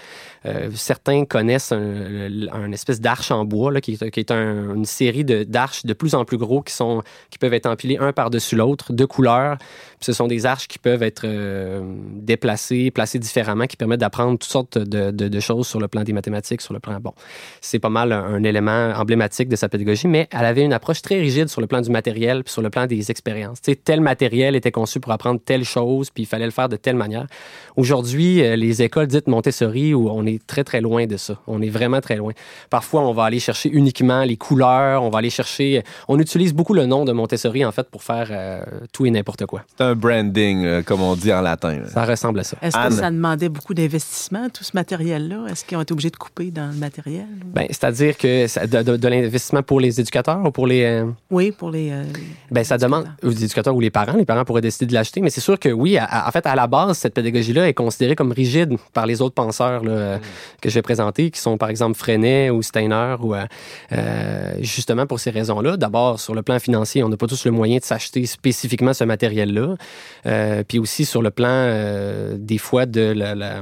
[0.45, 6.15] Euh, certains connaissent un, espèce d'arche en bois, qui est, une série d'arches de, plus
[6.15, 9.57] en plus gros qui, sont, qui peuvent être empilées un par-dessus l'autre, de couleurs.
[9.99, 11.81] Ce sont des arches qui peuvent être euh,
[12.13, 16.13] déplacées, placées différemment, qui permettent d'apprendre toutes sortes de, de- choses sur le plan des
[16.13, 16.99] mathématiques, sur le plan...
[16.99, 17.13] Bon,
[17.61, 21.01] c'est pas mal un, un élément emblématique de sa pédagogie, mais elle avait une approche
[21.01, 23.62] très rigide sur le plan du matériel puis sur le le plan des expériences.
[23.62, 26.69] Tu sais, tel matériel était conçu pour apprendre telle chose, puis il fallait le faire
[26.69, 27.25] de telle manière.
[27.75, 31.39] Aujourd'hui, euh, les écoles dites Montessori, où on est très, très loin de ça.
[31.47, 32.34] On est vraiment très loin.
[32.69, 35.84] Parfois, on va aller chercher uniquement les couleurs, on va aller chercher...
[36.08, 38.62] On utilise beaucoup le nom de Montessori, en fait, pour faire euh,
[38.93, 39.63] tout et n'importe quoi.
[39.77, 41.77] C'est un branding, euh, comme on dit en latin.
[41.79, 41.88] là.
[41.89, 42.58] Ça ressemble à ça.
[42.62, 42.89] Est-ce Anne.
[42.89, 45.45] que ça demandait beaucoup d'investissement, tout ce matériel-là?
[45.49, 47.25] Est-ce qu'ils ont été obligés de couper dans le matériel?
[47.45, 50.84] Ben, C'est-à-dire que ça- de, de- de l'investissement pour les éducateurs ou pour les...
[50.84, 51.91] euh, Oui, pour les.
[51.91, 52.03] euh,
[52.59, 54.17] Ben, ça demande aux éducateurs ou les parents.
[54.17, 56.45] Les parents pourraient décider de l'acheter, mais c'est sûr que oui, à- à- en fait,
[56.45, 60.17] à la base, cette pédagogie-là est considérée comme rigide par les autres penseurs là, euh,
[60.61, 63.45] que j'ai présentés, qui sont par exemple Freinet ou Steiner, ou euh,
[63.93, 65.77] euh, justement pour ces raisons-là.
[65.77, 69.05] D'abord, sur le plan financier, on n'a pas tous le moyen de s'acheter spécifiquement ce
[69.05, 69.75] matériel-là.
[70.25, 73.61] Euh, puis aussi sur le plan, euh, des fois, de la- la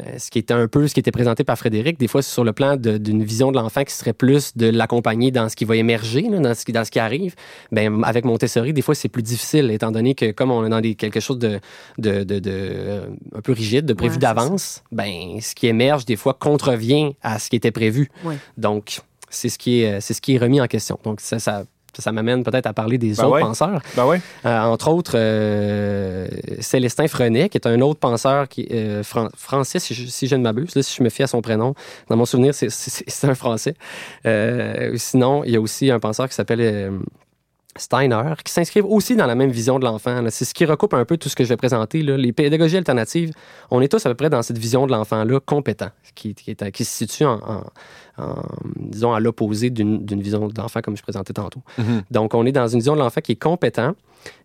[0.00, 2.44] euh, ce qui était un peu ce qui était présenté par Frédéric, des fois sur
[2.44, 5.76] le plan d'une vision de l'enfant qui serait plus de l'accompagner dans ce qui va
[5.76, 7.34] émerger, là, dans, ce qui, dans ce qui arrive.
[7.72, 10.80] Ben, avec Montessori, des fois c'est plus difficile, étant donné que comme on est dans
[10.80, 11.60] des, quelque chose de,
[11.98, 16.04] de, de- de, euh, un peu rigide, de prévu Ouais, d'avance, ben, ce qui émerge
[16.04, 18.08] des fois contrevient à ce qui était prévu.
[18.24, 18.36] Ouais.
[18.58, 20.98] Donc, c'est ce, qui est, c'est ce qui est remis en question.
[21.04, 21.64] Donc, ça, ça,
[22.02, 23.40] ça m'amène peut-être à parler des Ben autres ouais.
[23.40, 23.80] penseurs.
[23.96, 24.20] Ben ouais.
[24.44, 26.28] Euh, entre autres, euh,
[26.60, 30.36] Célestin Frenet, qui est un autre penseur, qui, euh, Fran- Francis, si je, si je
[30.36, 31.74] ne m'abuse, là, si je me fie à son prénom,
[32.08, 33.74] dans mon souvenir, c'est- un Français.
[34.96, 36.92] Sinon, il y a aussi un penseur qui s'appelle
[37.78, 40.24] Steiner, qui s'inscrivent aussi dans la même vision de l'enfant.
[40.30, 42.02] C'est ce qui recoupe un peu tout ce que je vais présenter.
[42.02, 42.16] là.
[42.16, 43.32] Les pédagogies alternatives,
[43.70, 46.70] on est tous à peu près dans cette vision de l'enfant-là compétent, qui, qui, est
[46.72, 47.64] qui se situe en, en-
[48.18, 48.42] en,
[48.76, 51.60] disons, à l'opposé d'une vision de l'enfant comme je présentais tantôt.
[51.78, 52.02] Mhm.
[52.10, 53.94] Donc, on est dans une vision de l'enfant qui est compétent,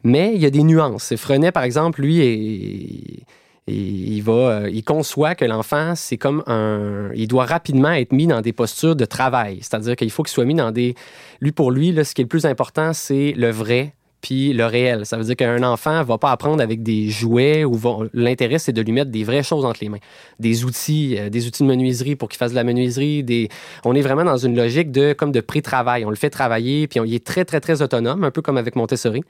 [0.04, 1.12] mais il y a des nuances.
[1.12, 3.24] Et Frenet, par exemple, lui, est-
[3.68, 8.28] il va, euh, il conçoit que l'enfant, c'est comme un, il doit rapidement être mis
[8.28, 9.60] dans des postures de travail.
[9.62, 10.96] C'est-à-dire qu'il faut qu'il soit mis dans des,
[11.40, 14.66] lui pour lui, là, ce qui est le plus important, c'est le vrai puis le
[14.66, 15.06] réel.
[15.06, 17.78] Ça veut dire qu'un enfant va pas apprendre avec des jouets ou
[18.14, 20.00] l'intérêt c'est de lui mettre des vraies choses entre les mains,
[20.40, 23.50] des outils, euh, des outils de menuiserie pour qu'il fasse de la menuiserie.
[23.84, 26.06] On est vraiment dans une logique de comme de pré-travail.
[26.06, 28.76] On le fait travailler puis on est très très très autonome, un peu comme avec
[28.76, 29.24] Montessori.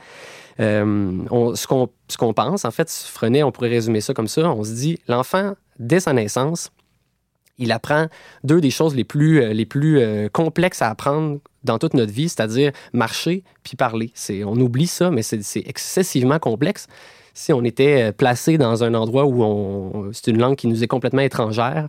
[0.60, 1.68] Euh, ce
[2.18, 4.52] qu'on pense, en fait, Frenet, on pourrait résumer ça comme ça.
[4.52, 6.72] On se dit, l'enfant, dès sa naissance,
[7.58, 8.08] il apprend
[8.44, 10.02] deux des choses les plus, euh, les plus
[10.34, 14.12] complexes à apprendre dans toute notre vie, c'est-à-dire marcher puis parler.
[14.14, 16.88] C'est, on oublie ça, mais c'est, c'est excessivement complexe.
[17.34, 20.84] Si on était euh, placé dans un endroit où on, c'est une langue qui nous
[20.84, 21.88] est complètement étrangère,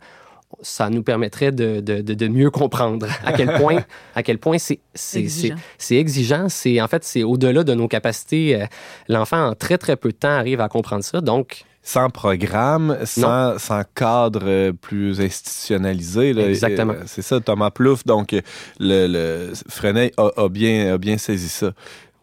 [0.61, 3.83] ça nous permettrait de, de- mieux comprendre à quel point,
[4.15, 5.57] à quel point c'est, c'est, Exigeant.
[5.57, 6.47] c'est- c'est exigeant.
[6.51, 8.61] C'est, en fait, c'est au-delà de nos capacités.
[8.61, 8.67] Euh,
[9.09, 11.23] L'enfant, en très, très peu de temps, arrive à comprendre ça.
[11.23, 16.33] Donc, Sans programme, sans, sans cadre euh, plus institutionnalisé.
[16.33, 16.49] là.
[16.49, 16.93] Exactement.
[16.93, 18.05] Euh, C'est ça, Thomas Plouffe.
[18.05, 18.41] Donc, euh,
[18.79, 21.73] le, le Frenet a, a bien, a bien saisi ça.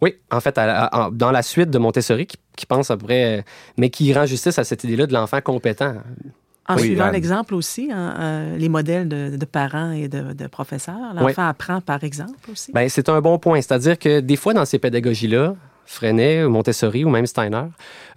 [0.01, 3.41] Oui, en fait, à dans la suite de Montessori, qui, qui pense après, euh,
[3.77, 5.95] mais qui rend justice à cette idée-là de l'enfant compétent.
[6.69, 10.47] En Oui, suivant l'exemple aussi, hein, euh, les modèles de, de parents et de, de
[10.47, 11.49] professeurs, l'enfant Oui.
[11.49, 12.71] apprend par exemple aussi.
[12.71, 13.59] Ben, c'est un bon point.
[13.59, 15.55] C'est-à-dire que des fois, dans ces pédagogies-là,
[15.91, 17.63] Freinet, Montessori ou même Steiner,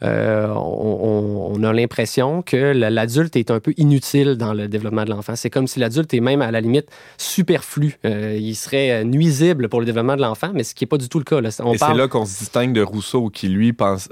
[0.03, 5.11] euh, on, a l'impression que la- l'adulte est un peu inutile dans le développement de
[5.11, 5.37] l'enfant.
[5.37, 7.99] C'est comme si l'adulte est même à la limite superflu.
[8.05, 10.99] Euh, il serait euh, nuisible pour le développement de l'enfant, mais ce qui n'est pas
[10.99, 11.41] du tout le cas.
[11.41, 11.49] là.
[11.61, 14.11] On Et c'est là qu'on se distingue de Rousseau, qui lui pense.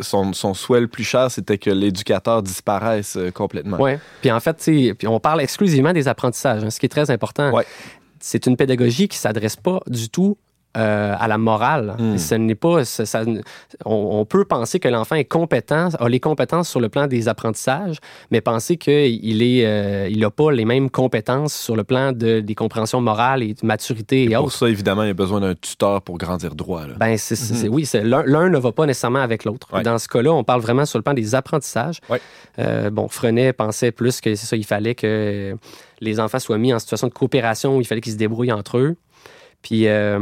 [0.00, 3.78] son, son souhait le plus cher, c'était que l'éducateur disparaisse complètement.
[3.80, 3.94] Oui.
[4.20, 4.56] Puis en fait,
[4.96, 7.50] puis on parle exclusivement des apprentissages, hein, ce qui est très important.
[7.52, 7.66] Ouais.
[8.20, 10.38] C'est une pédagogie qui s'adresse pas du tout
[10.76, 11.94] euh, à la morale.
[11.98, 12.18] Hmm.
[12.18, 12.84] Ce n'est pas.
[12.84, 13.22] ça- ça-
[13.84, 17.28] on, on peut penser que l'enfant est compétent, a les compétences sur le plan des
[17.28, 17.98] apprentissages,
[18.30, 22.40] mais penser qu'il est, euh, il n'a pas les mêmes compétences sur le plan de,
[22.40, 24.54] des compréhensions morales et de maturité et, Et pour autres.
[24.56, 26.86] ça, évidemment, il a besoin d'un tuteur pour grandir droit.
[26.86, 26.94] là.
[26.98, 29.68] Ben, c'est, c'est- oui, l'un, ne va pas nécessairement avec l'autre.
[29.72, 29.82] Ouais.
[29.82, 32.00] Dans ce cas-là, on parle vraiment sur le plan des apprentissages.
[32.10, 32.20] Ouais.
[32.58, 35.56] Euh, bon, Frenet pensait plus que c'est ça, il fallait que
[36.00, 38.78] les enfants soient mis en situation de coopération où il fallait qu'ils se débrouillent entre
[38.78, 38.96] eux,
[39.64, 40.18] puis euh,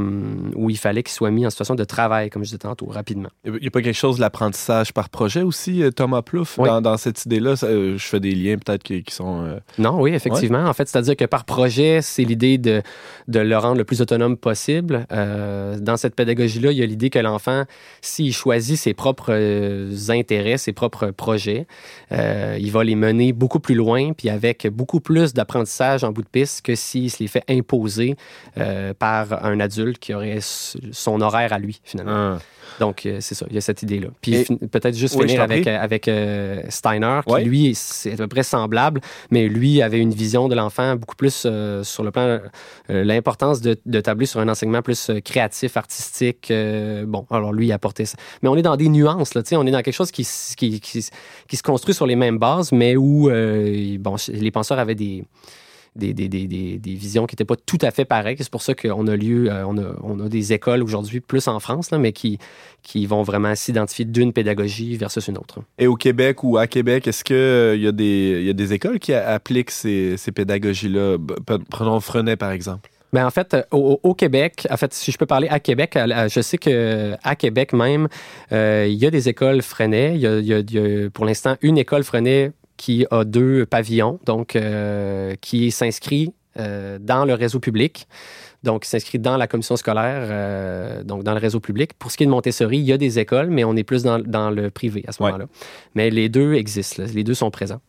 [0.55, 3.29] où il fallait qu'ils soient mis en situation de travail, comme je disais tantôt, rapidement.
[3.45, 6.69] Il n'y a pas quelque chose de l'apprentissage par projet aussi, euh, Thomas Plouffe, Oui.
[6.69, 7.55] dans, dans cette idée-là?
[7.65, 9.43] euh, je fais des liens peut-être qui, qui sont...
[9.45, 10.65] euh, Non, oui, effectivement.
[10.65, 12.83] En fait, c'est-à-dire que par projet, c'est l'idée de,
[13.27, 15.07] de le rendre le plus autonome possible.
[15.11, 17.65] Euh, dans cette pédagogie-là, il y a l'idée que l'enfant,
[18.01, 19.33] s'il choisit ses propres
[20.11, 21.67] intérêts, ses propres projets,
[22.13, 26.29] il va les mener beaucoup plus loin, puis avec beaucoup plus d'apprentissage en bout de
[26.29, 28.15] piste que s'il se les fait imposer
[29.01, 32.37] par un adulte qui aurait son horaire à lui, finalement.
[32.37, 32.39] Ah.
[32.81, 34.09] Donc, euh, c'est ça, il y a cette idée-là.
[34.21, 38.29] Puis peut-être juste Oui, finir avec, euh, avec euh, Steiner, qui lui, c'est à peu
[38.29, 42.41] près semblable, mais lui avait une vision de l'enfant beaucoup plus euh, sur le plan,
[42.89, 46.53] l'importance de, de tabler sur un enseignement plus créatif, artistique.
[47.07, 48.17] bon, alors lui, il apportait ça.
[48.43, 50.27] Mais on est dans des nuances, là, tu sais, on est dans quelque chose qui,
[50.57, 51.07] qui, qui,
[51.49, 53.31] qui se construit sur les mêmes bases, mais où
[53.99, 55.25] bon, les penseurs avaient des
[55.95, 58.37] des, des, des, des, des visions qui n'étaient pas tout à fait pareilles.
[58.39, 61.49] C'est pour ça qu'on a lieu, euh, on, a, on a des écoles aujourd'hui, plus
[61.49, 62.39] en France, là, mais qui,
[62.83, 65.61] qui vont vraiment s'identifier d'une pédagogie versus une autre.
[65.79, 68.73] Et au Québec ou à Québec, est-ce qu'il y, a des- il y a des
[68.73, 71.19] écoles qui appliquent ces, ces pédagogies-là?
[71.71, 72.89] Prenons Frenet, par exemple.
[73.15, 75.99] Ben en fait, euh, au, au Québec, en fait, si je peux parler à Québec,
[75.99, 78.09] je sais que à Québec même,
[78.53, 80.15] euh, il y a des écoles Freinet.
[80.15, 83.07] Il y a, il y a- il y a, pour l'instant une école Freinet qui
[83.11, 88.07] a deux pavillons, donc euh, qui s'inscrit euh, dans le réseau public.
[88.63, 91.95] Donc, qui s'inscrit dans la commission scolaire, euh, donc dans le réseau public.
[91.99, 94.05] Pour ce qui est de Montessori, il y a des écoles, mais on est plus
[94.05, 95.31] dans, dans le privé à ce Ouais.
[95.33, 95.49] moment-là.
[95.97, 97.09] Mais les deux existent, là.
[97.13, 97.81] les deux sont présents.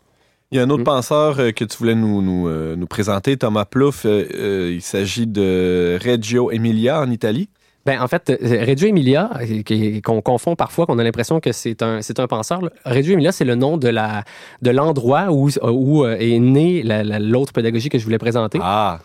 [0.52, 0.86] Il y a un autre Mm.
[0.86, 4.06] penseur que tu voulais nous, nous, nous présenter, Thomas Plouffe.
[4.06, 7.50] Il s'agit de Reggio Emilia en Italie.
[7.86, 11.82] Ben, en fait, euh, Reggio Emilia, euh, qu'on confond parfois, qu'on a l'impression que c'est
[11.84, 12.62] un, penseur.
[12.86, 13.90] Reggio Emilia, c'est le nom de
[14.70, 18.60] l'endroit où, où euh, est née la- la- l'autre pédagogie que je voulais présenter.
[18.62, 19.00] Ah,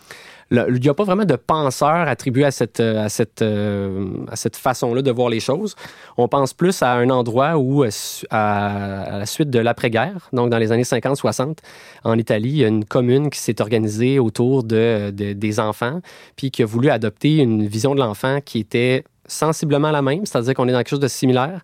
[0.51, 4.35] Il n'y a pas vraiment de penseur attribué à cette, euh, à cette, euh, à
[4.35, 5.75] cette façon-là de voir les choses.
[6.17, 7.89] On pense plus à un endroit où, euh,
[8.31, 11.59] à, la suite de l'après-guerre, donc dans les années 50-60,
[12.03, 16.01] en Italie, il y a une commune qui s'est organisée autour de- des enfants,
[16.35, 20.55] puis qui a voulu adopter une vision de l'enfant qui était sensiblement la même, c'est-à-dire
[20.55, 21.61] qu'on est dans quelque chose de similaire,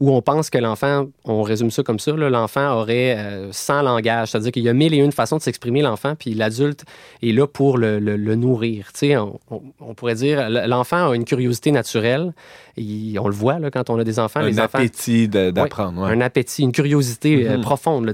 [0.00, 4.30] où on pense que l'enfant, on résume ça comme ça, l'enfant aurait euh, 100 langages,
[4.30, 6.84] c'est-à-dire qu'il y a mille et une façons de s'exprimer l'enfant, puis l'adulte
[7.22, 8.90] est là pour le, le- le nourrir.
[8.92, 12.32] Tu sais, on, on- on pourrait dire, l'enfant a une curiosité naturelle,
[12.76, 14.40] et on le voit là, quand on a des enfants.
[14.40, 16.02] un les appétit d'apprendre.
[16.02, 16.10] ouais.
[16.10, 17.60] un appétit, une curiosité euh, Mhm.
[17.62, 18.04] profonde.
[18.04, 18.12] Là.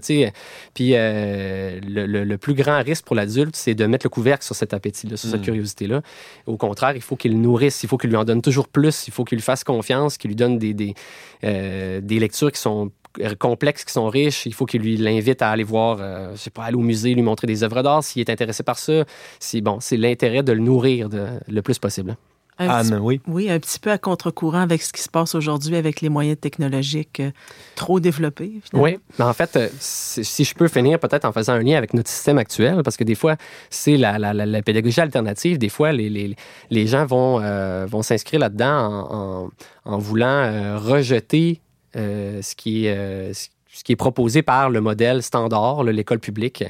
[0.75, 4.75] Puis euh, le, plus grand risque pour l'adulte, c'est de mettre le couvercle sur cet
[4.75, 5.45] appétit-là, sur cette Mhm.
[5.47, 6.03] curiosité-là.
[6.47, 9.07] Au contraire, il faut qu'il le nourrisse, il faut qu'il lui en donne toujours plus,
[9.09, 10.95] il faut qu'il lui fasse confiance, qu'il lui donne des, des,
[11.45, 11.70] euh,
[12.01, 12.91] des lectures qui sont
[13.39, 14.47] complexes, qui sont riches.
[14.47, 17.15] Il faut qu'il lui l'invite à aller voir, euh, je sais pas, aller au musée,
[17.15, 19.05] lui montrer des œuvres d'art s'il est intéressé par ça.
[19.39, 21.09] C'est bon, c'est l'intérêt de le nourrir
[21.49, 22.17] le plus possible.
[22.61, 23.21] Un petit- Anne, oui.
[23.27, 26.39] oui, un petit peu à contre-courant avec ce qui se passe aujourd'hui avec les moyens
[26.39, 27.31] technologiques euh,
[27.75, 28.61] trop développés.
[28.63, 28.85] finalement.
[28.85, 31.95] Oui, mais en fait, euh, si je peux finir peut-être en faisant un lien avec
[31.95, 33.37] notre système actuel, parce que des fois,
[33.71, 35.59] c'est la, la- la- la pédagogie alternative.
[35.59, 36.37] Des fois, les, les-
[36.71, 39.51] les gens vont, euh, vont s'inscrire là-dedans en, en-
[39.95, 41.61] en voulant euh, rejeter
[41.97, 46.63] euh, ce, qui est, ce qui est proposé par le modèle standard, l'école publique.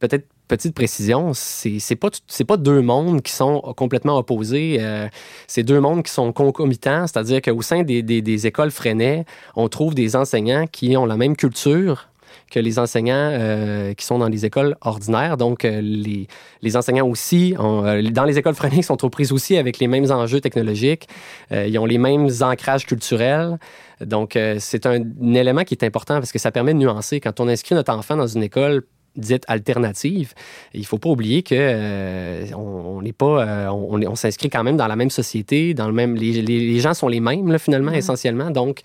[0.00, 4.76] Peut-être petite précision, c'est pas c'est pas deux mondes qui sont complètement opposés.
[4.80, 5.08] euh,
[5.46, 9.24] c'est deux mondes qui sont concomitants, c'est-à-dire qu'au sein des, des- écoles Freinet,
[9.56, 12.08] on trouve des enseignants qui ont la même culture
[12.50, 15.36] que les enseignants euh, qui sont dans les écoles ordinaires.
[15.36, 16.26] Donc, euh, les,
[16.62, 20.40] les enseignants aussi, dans les écoles Freinet, sont aux prises aussi avec les mêmes enjeux
[20.40, 21.08] technologiques.
[21.50, 23.58] Ils ont les mêmes ancrages culturels.
[24.00, 27.18] Donc, c'est un, un élément qui est important parce que ça permet de nuancer.
[27.20, 28.82] Quand on inscrit notre enfant dans une école
[29.16, 30.32] dite alternative,
[30.72, 34.62] il faut pas oublier que euh, on on n'est pas, euh, on, on s'inscrit quand
[34.64, 37.50] même dans la même société, dans le même, les, les- les gens sont les mêmes
[37.50, 38.80] là, finalement essentiellement, donc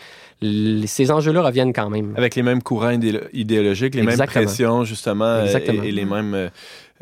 [0.86, 2.14] ces enjeux-là reviennent quand même.
[2.16, 5.84] Avec les mêmes courants idéolo- idéologiques, les mêmes pressions, justement, euh, Exactement.
[5.84, 6.50] et, et les mêmes...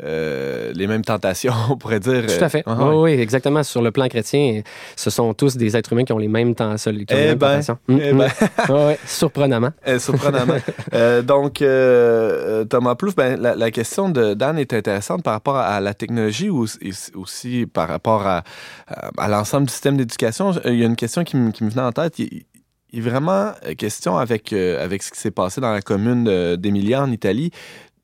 [0.04, 2.24] euh, les mêmes tentations, on pourrait dire.
[2.26, 2.64] Tout à fait.
[2.66, 3.62] Euh, oui, ah, oui, exactement.
[3.62, 4.62] Sur le plan chrétien,
[4.96, 7.14] ce sont tous des êtres humains qui ont les mêmes, temps, qui ont les Eh
[7.14, 7.78] mêmes ben, tentations.
[7.88, 8.18] Mm, eh mm.
[8.18, 8.28] ben.
[8.74, 9.70] Ouais, ouais, surprenamment.
[9.86, 10.54] Euh, surprenamment.
[10.94, 15.56] Euh, donc, euh, Thomas Plouffe, ben, la, la question de Dan est intéressante par rapport
[15.56, 16.66] à la technologie ou
[17.14, 18.42] aussi par rapport à,
[18.86, 20.52] à, à l'ensemble du système d'éducation.
[20.64, 22.18] Il y a une question qui, me- qui me venait en tête.
[22.18, 22.44] Il,
[22.90, 26.56] il est vraiment question avec, euh, avec ce qui s'est passé dans la commune de-
[26.56, 27.50] d'Emilia en Italie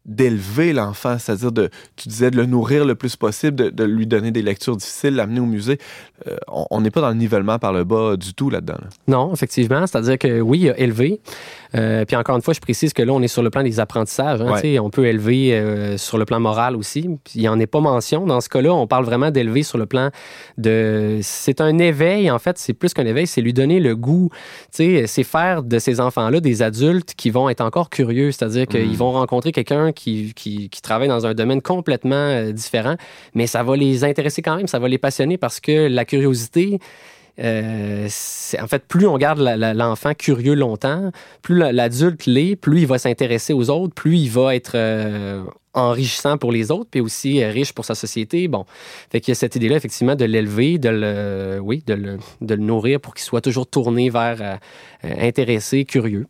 [0.06, 4.06] d'élever l'enfant, c'est-à-dire de, tu disais de le nourrir le plus possible, de, de lui
[4.06, 5.78] donner des lectures difficiles, l'amener au musée.
[6.28, 8.76] Euh, on- n'est pas dans le nivellement par le bas du tout là-dedans.
[8.80, 8.88] là.
[9.08, 9.86] Non, effectivement.
[9.86, 11.20] C'est-à-dire que oui, il y a élevé.
[11.74, 13.80] Euh, puis encore une fois, je précise que là, on est sur le plan des
[13.80, 14.40] apprentissages.
[14.42, 14.78] hein, Ouais.
[14.78, 17.08] On peut élever euh, sur le plan moral aussi.
[17.34, 18.26] Il n'y en est pas mention.
[18.26, 20.10] Dans ce cas-là, on parle vraiment d'élever sur le plan
[20.58, 21.18] de...
[21.22, 22.58] C'est un éveil, en fait.
[22.58, 24.28] C'est plus qu'un éveil, c'est lui donner le goût.
[24.70, 28.30] C'est faire de ces enfants-là des adultes qui vont être encore curieux.
[28.32, 28.94] C'est-à-dire qu'ils Mhm.
[28.94, 32.96] vont rencontrer quelqu'un qui, qui, qui travaille dans un domaine complètement euh, différent,
[33.34, 36.78] mais ça va les intéresser quand même, ça va les passionner parce que la curiosité
[37.40, 38.08] euh,
[38.60, 41.10] en fait, plus on garde l'enfant curieux longtemps,
[41.42, 45.42] plus la- l'adulte l'est, plus il va s'intéresser aux autres, plus il va être euh,
[45.72, 48.46] enrichissant pour les autres, puis aussi euh, riche pour sa société.
[48.46, 48.64] Bon,
[49.10, 53.00] fait qu'il y a cette idée-là, effectivement, de l'élever, de le, oui, de le, nourrir
[53.00, 54.60] pour qu'il soit toujours tourné vers
[55.02, 56.28] intéressé, curieux.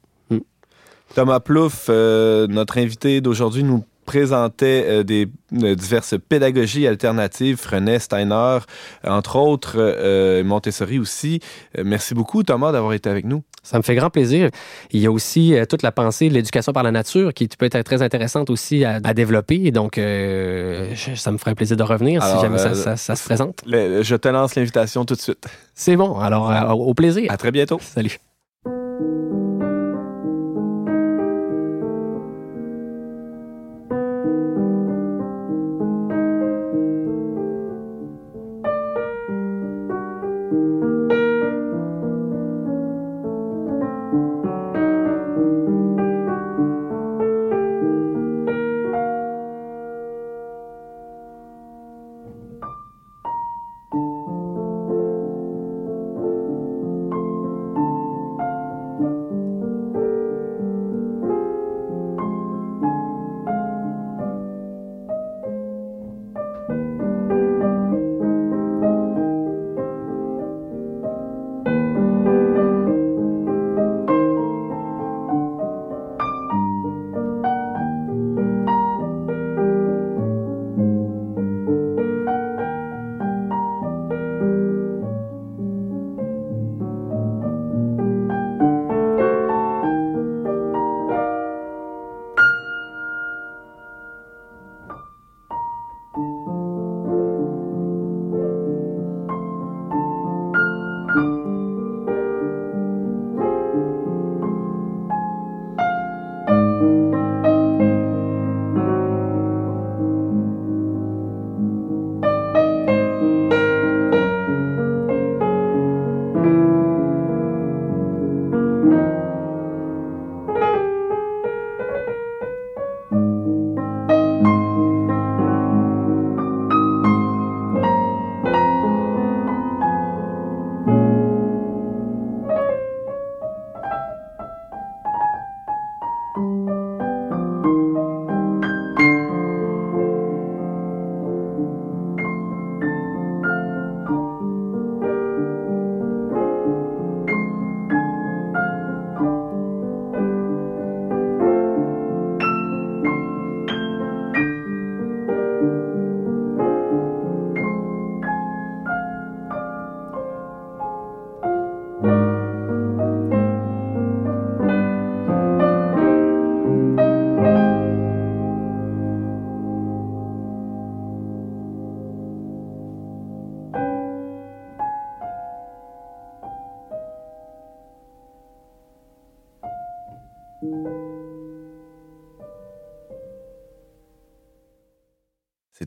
[1.14, 5.28] Thomas Plouffe, euh, notre invité d'aujourd'hui, nous présentait euh, des
[5.62, 8.58] euh, diverses pédagogies alternatives, Frenet, Steiner,
[9.06, 11.40] entre autres, Montessori aussi.
[11.82, 13.42] Merci beaucoup, Thomas, d'avoir été avec nous.
[13.62, 14.50] Ça me fait grand plaisir.
[14.90, 17.80] Il y a aussi toute la pensée de l'éducation par la nature qui peut être
[17.82, 19.70] très intéressante aussi à, à développer.
[19.70, 23.24] Donc, je- ça me ferait plaisir de revenir Alors, si jamais ça, ça- ça se
[23.24, 23.62] présente.
[23.66, 25.46] Le- je te lance l'invitation tout de suite.
[25.74, 26.18] C'est bon.
[26.18, 27.30] Alors, au plaisir.
[27.30, 27.78] À très bientôt.
[27.80, 28.18] Salut.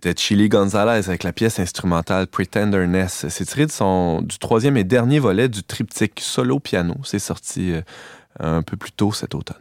[0.07, 3.25] C'était Chili Gonzalez avec la pièce instrumentale Pretenderness.
[3.27, 6.95] C'est tiré de du troisième et dernier volet du triptyque solo piano.
[7.03, 7.81] C'est sorti euh,
[8.39, 9.57] un peu plus tôt cet automne.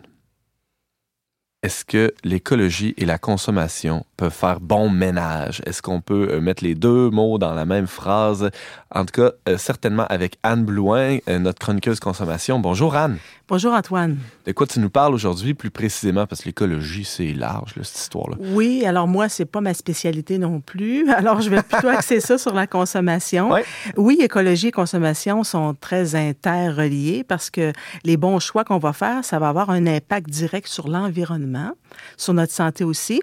[1.65, 5.63] Est-ce que l'écologie et la consommation peuvent faire bon ménage?
[5.67, 8.49] Est-ce qu'on peut euh, mettre les deux mots dans la même phrase?
[8.95, 12.61] En tout cas, euh, certainement avec Anne Blouin, notre chroniqueuse consommation.
[12.61, 13.19] Bonjour Anne.
[13.49, 14.19] Bonjour Antoine.
[14.45, 16.27] De quoi tu nous parles aujourd'hui plus précisément?
[16.27, 18.37] Parce que l'écologie, c'est large, là, cette histoire-là?
[18.41, 21.09] Oui, alors moi, c'est pas ma spécialité non plus.
[21.13, 23.53] Alors, je vais plutôt axer ça sur la consommation.
[23.53, 23.65] Ouais.
[23.97, 27.73] Oui, écologie et consommation sont très interreliés parce que
[28.03, 31.71] les bons choix qu'on va faire, ça va avoir un impact direct sur l'environnement,
[32.17, 33.23] sur notre santé aussi.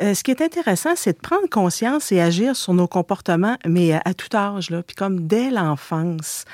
[0.00, 3.94] Euh, ce qui est intéressant, c'est de prendre conscience et agir sur nos comportements, mais
[3.94, 6.44] à, à tout âge, là, puis comme dès l'enfance.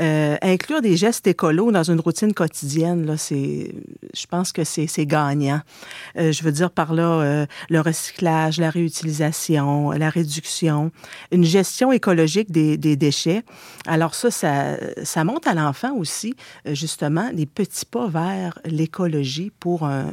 [0.00, 3.74] Euh, inclure des gestes écolos dans une routine quotidienne, là, c'est,
[4.14, 5.60] je pense que c'est, gagnant.
[6.16, 10.90] Euh, je veux dire par là euh, le recyclage, la réutilisation, la réduction,
[11.32, 13.42] une gestion écologique des, des déchets.
[13.86, 16.34] Alors ça, ça, ça monte à l'enfant aussi,
[16.66, 20.12] justement, les petits pas vers l'écologie pour un,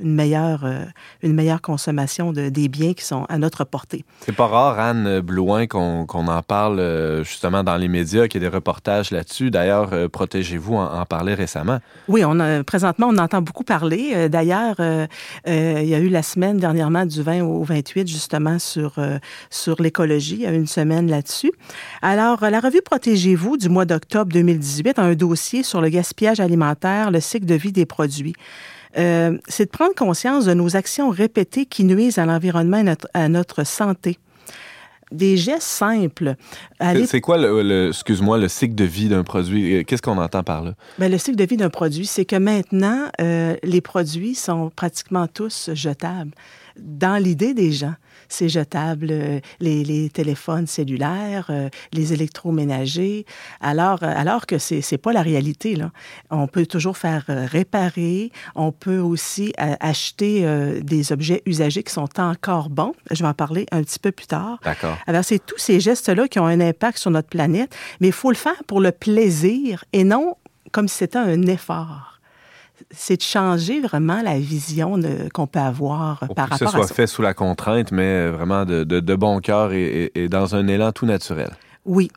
[0.00, 0.84] une meilleure, euh,
[1.22, 4.04] une meilleure consommation de, des biens qui sont à notre portée.
[4.20, 8.42] C'est pas rare, Anne Blouin, qu'on qu'on en parle euh, justement dans les médias, qu'il
[8.42, 9.50] y ait des reportages là-dessus.
[9.50, 11.78] D'ailleurs, euh, Protégez-vous en, en parlait récemment.
[12.08, 14.28] Oui, on a, présentement, on entend beaucoup parler.
[14.28, 14.76] D'ailleurs,
[15.46, 18.94] il y a eu la semaine dernièrement du 20 au 28 justement sur,
[19.50, 20.36] sur l'écologie.
[20.36, 21.52] Il y a eu une semaine là-dessus.
[22.02, 27.10] Alors, la revue Protégez-vous du mois d'octobre 2018 a un dossier sur le gaspillage alimentaire,
[27.10, 28.34] le cycle de vie des produits.
[28.96, 33.08] Euh, c'est de prendre conscience de nos actions répétées qui nuisent à l'environnement et notre-
[33.14, 34.18] à notre santé.
[35.12, 36.34] Des gestes simples.
[36.80, 39.76] Aller C'est- quoi, le, le- excuse-moi, le cycle de vie d'un produit?
[39.76, 40.74] Euh, Qu'est-ce qu'on entend par là?
[40.98, 45.26] Ben, le cycle de vie d'un produit, c'est que maintenant, euh, les produits sont pratiquement
[45.28, 46.30] tous jetables.
[46.78, 47.94] Dans l'idée des gens,
[48.28, 49.08] c'est jetable.
[49.10, 53.24] euh, les, les téléphones cellulaires, euh, les électroménagers,
[53.60, 55.76] alors, euh, alors que c'est n'est pas la réalité.
[55.76, 55.90] Là.
[56.30, 58.30] On peut toujours faire euh, réparer.
[58.54, 60.46] On peut aussi acheter
[60.82, 62.94] des objets usagés qui sont encore bons.
[63.10, 64.58] Je vais en parler un petit peu plus tard.
[64.62, 64.96] D'accord.
[65.06, 68.30] Alors, c'est tous ces gestes-là qui ont un impact sur notre planète, mais il faut
[68.30, 70.36] le faire pour le plaisir et non
[70.72, 72.13] comme si c'était un effort.
[72.90, 76.72] C'est de changer vraiment la vision de- qu'on peut avoir Pour par que ce rapport
[76.74, 76.94] soit à ça.
[76.94, 79.82] fait sous la contrainte, mais vraiment de, de- de bon cœur et,
[80.14, 81.50] et- et dans un élan tout naturel.
[81.84, 82.10] Oui.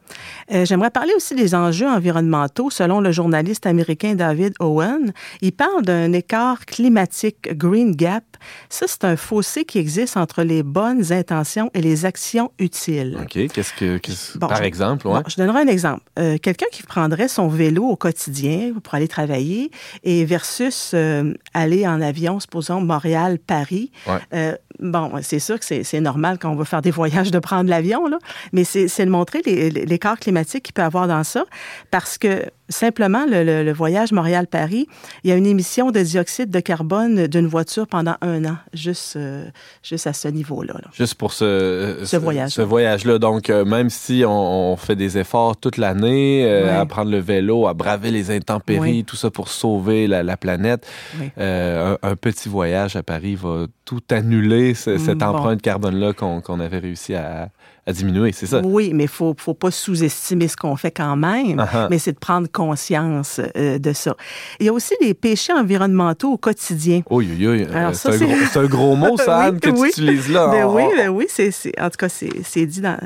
[0.53, 2.69] Euh, J'aimerais parler aussi des enjeux environnementaux.
[2.69, 5.11] Selon le journaliste américain David Owen,
[5.41, 8.23] il parle d'un écart climatique Green Gap.
[8.69, 13.17] Ça, c'est un fossé qui existe entre les bonnes intentions et les actions utiles.
[13.21, 13.47] OK.
[13.51, 13.99] Qu'est-ce que.
[14.37, 15.15] Bon, par je- exemple, ouais.
[15.15, 16.01] Bon, je donnerai un exemple.
[16.19, 19.69] Euh, Quelqu'un qui prendrait son vélo au quotidien pour aller travailler
[20.03, 23.91] et versus euh, aller en avion, supposons Montréal-Paris.
[24.07, 24.57] Ouais.
[24.79, 28.05] Bon, c'est sûr que c'est normal quand on va faire des voyages de prendre l'avion,
[28.07, 28.19] là,
[28.53, 31.45] mais c'est de montrer les- l'écart climatique qu'il peut avoir dans ça
[31.91, 34.87] parce que simplement, le, le- le voyage Montréal-Paris,
[35.23, 39.15] il y a une émission de dioxyde de carbone d'une voiture pendant un an, juste,
[39.15, 39.45] euh,
[39.83, 40.73] juste à ce niveau-là.
[40.73, 40.89] là.
[40.93, 42.49] Juste pour ce, Ce voyage-là.
[42.49, 43.19] Ce voyage-là.
[43.19, 47.19] Donc, euh, même si on, on fait des efforts toute l'année euh, à prendre le
[47.19, 49.03] vélo, à braver les intempéries, Oui.
[49.03, 50.85] tout ça pour sauver la, la planète,
[51.19, 51.29] Oui.
[51.37, 55.25] un, un petit voyage à Paris va tout annuler, ce- cette Mm, bon.
[55.27, 57.49] empreinte carbone-là qu'on avait réussi à,
[57.85, 58.33] à diminuer.
[58.33, 58.59] C'est ça?
[58.63, 61.87] Oui, mais il faut, faut pas sous-estimer ce qu'on fait quand même, Ah ah.
[61.89, 64.15] mais c'est de prendre conscience euh, de ça.
[64.59, 67.01] Il y a aussi les péchés environnementaux au quotidien.
[67.09, 67.67] Oui, oui, oui.
[67.69, 68.25] Euh, c'est un, c'est-
[68.67, 69.91] gros- c'est mot, ça, Oui, Anne, que oui.
[69.93, 70.47] tu utilises là.
[70.49, 72.97] Ben oui, ben oui, c'est, c'est- en tout cas, c'est, c'est dit dans,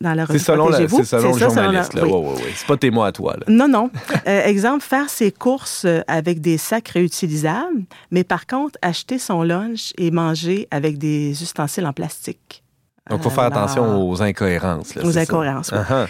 [0.00, 1.94] dans la C'est revue selon, la- c'est selon le ça, selon la- journaliste.
[1.94, 2.02] là.
[2.04, 2.10] oui.
[2.12, 2.52] Ouais, ouais.
[2.56, 3.34] C'est pas tes mots à toi.
[3.38, 3.44] Là.
[3.48, 3.90] Non, non.
[4.26, 9.92] Euh, exemple, faire ses courses avec des sacs réutilisables, mais par contre, acheter son lunch
[9.98, 12.62] et manger avec des ustensiles en plastique.
[13.08, 14.94] Donc, il faut faire Alors, attention aux incohérences.
[14.96, 15.78] là, Aux c'est incohérences, oui.
[15.88, 16.06] Ah.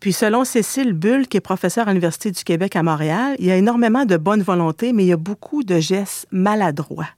[0.00, 3.50] Puis selon Cécile Bull, qui est professeure à l'Université du Québec à Montréal, il y
[3.50, 7.08] a énormément de bonne volonté, mais il y a beaucoup de gestes maladroits.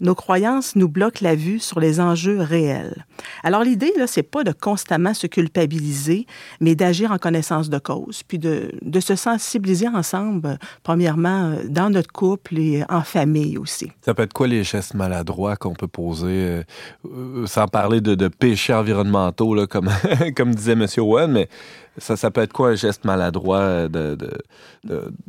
[0.00, 3.06] Nos croyances nous bloquent la vue sur les enjeux réels.
[3.42, 6.26] Alors l'idée, là, c'est pas de constamment se culpabiliser,
[6.60, 11.62] mais d'agir en connaissance de cause, puis de, de se sensibiliser ensemble, euh, premièrement, euh,
[11.66, 13.90] dans notre couple et en famille aussi.
[14.02, 16.62] Ça peut être quoi les gestes maladroits qu'on peut poser, euh,
[17.06, 19.88] euh, sans parler de, de péchés environnementaux, là, comme,
[20.36, 20.86] comme disait M.
[20.98, 21.48] Owen, mais
[21.98, 24.16] ça, ça peut être quoi un geste maladroit euh,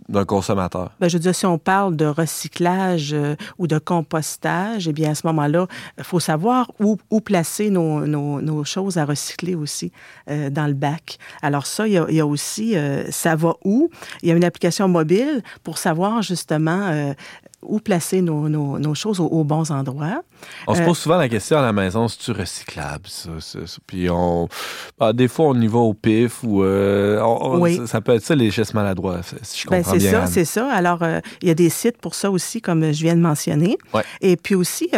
[0.09, 0.91] d'un consommateur?
[0.99, 5.11] Ben, je veux dire, si on parle de recyclage euh, ou de compostage, eh bien,
[5.11, 9.91] à ce moment-là, il faut savoir où, placer nos, choses à recycler aussi
[10.29, 11.17] euh, dans le bac.
[11.41, 12.75] Alors ça, il y a, aussi,
[13.09, 13.89] ça va où?
[14.21, 17.13] Il y a une application mobile pour savoir justement
[17.61, 20.23] où placer nos, choses aux bons endroits.
[20.67, 23.77] On se Euh, pose souvent la question à la maison, c'est-tu recyclable, ça, ça, ça?
[23.87, 24.47] Puis on...
[24.99, 26.63] ah, des fois, on y va au pif ou...
[26.63, 27.77] euh, on- Oui.
[27.77, 30.11] ça, ça peut être ça, les gestes maladroits, si je Ben, comprends c'est bien.
[30.11, 30.27] ça, Anne.
[30.31, 30.71] c'est ça.
[30.71, 33.77] Alors, euh, il y a des sites pour ça aussi, comme je viens de mentionner.
[33.93, 34.03] Ouais.
[34.21, 34.89] Et puis aussi,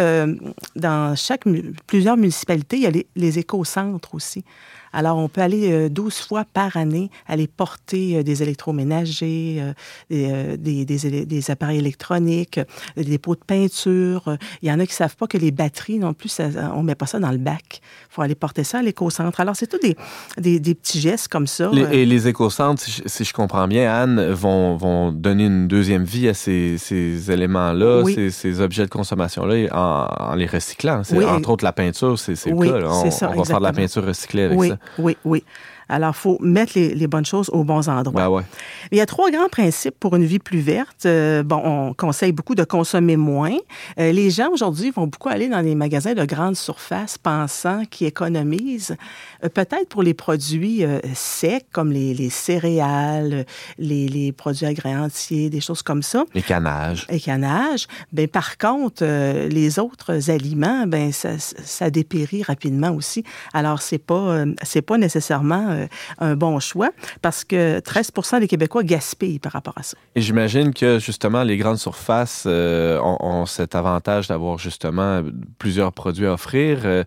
[0.75, 1.43] dans chaque
[1.87, 4.43] plusieurs municipalités, il y a les, les éco-centres aussi.
[4.93, 9.73] Alors, on peut aller euh, 12 fois par année aller porter des électroménagers,
[10.09, 12.59] des, des, des élé- des appareils électroniques,
[12.95, 14.37] des pots de peinture.
[14.61, 16.95] Il y en a qui savent pas que les batteries non plus, ça, on met
[16.95, 17.81] pas ça dans le bac.
[17.81, 19.39] Il faut aller porter ça à l'éco-centre.
[19.39, 19.95] Alors, c'est tous des,
[20.38, 21.69] des, des petits gestes comme ça.
[21.73, 25.45] Les- euh, et les éco-centres, si, je- si je comprends bien, Anne, vont, vont donner
[25.45, 28.13] une deuxième vie à ces, ces éléments-là, Oui.
[28.15, 31.01] ces, ces objets de consommation-là, en, en les recyclant.
[31.11, 32.79] Oui, entre autres, la peinture, c'est le oui, cas.
[32.79, 32.89] là.
[32.91, 34.77] On, ça, on va faire de la peinture recyclée avec oui, ça.
[34.97, 35.43] Oui, oui.
[35.89, 38.21] Alors, il faut mettre les, les bonnes choses aux bons endroits.
[38.23, 38.43] Ben ouais.
[38.91, 41.05] Il y a trois grands principes pour une vie plus verte.
[41.05, 43.55] Euh, bon, on conseille beaucoup de consommer moins.
[43.99, 48.07] Euh, les gens aujourd'hui vont beaucoup aller dans les magasins de grande surface pensant qu'ils
[48.07, 48.95] économisent.
[49.43, 50.83] Euh, Peut-être pour les produits
[51.13, 53.45] secs comme les, les céréales,
[53.79, 57.05] les, les produits agréés entiers, des choses comme ça Les canages.
[57.09, 57.88] et canage.
[58.11, 59.03] Ben, par contre,
[59.47, 63.23] les autres aliments, ben, ça, ça dépérit rapidement aussi.
[63.53, 65.76] Alors, c'est pas, c'est pas nécessairement
[66.19, 66.89] un bon choix
[67.21, 69.97] parce que 13 des Québécois gaspillent par rapport à ça.
[70.15, 75.21] Et j'imagine que justement les grandes surfaces euh, ont, cet avantage d'avoir justement
[75.59, 77.03] plusieurs produits à offrir euh,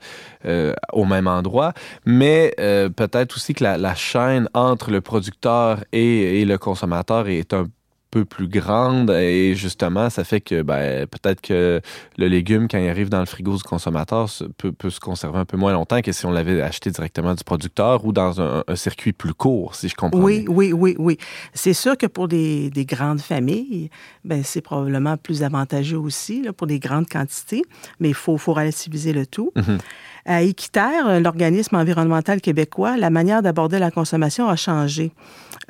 [0.47, 1.73] euh, au même endroit,
[2.05, 7.53] mais euh, peut-être aussi que la, chaîne entre le producteur et, et le consommateur est
[7.53, 7.67] un
[8.11, 11.81] peu plus grande et justement ça fait que ben, peut-être que
[12.19, 15.45] le légume quand il arrive dans le frigo du consommateur peut, peut se conserver un
[15.45, 18.77] peu moins longtemps que si on l'avait acheté directement du producteur ou dans un, un
[18.77, 20.55] circuit plus court si je comprends Oui, bien.
[20.55, 21.19] oui, oui, oui.
[21.55, 23.91] C'est sûr que pour des, des grandes familles,
[24.25, 27.63] ben, c'est probablement plus avantageux aussi là, pour des grandes quantités,
[28.01, 29.53] mais il faut, faut relativiser le tout.
[29.57, 29.79] Mhm.
[30.27, 35.13] À Équiterre, euh, l'organisme environnemental québécois, la manière d'aborder la consommation a changé.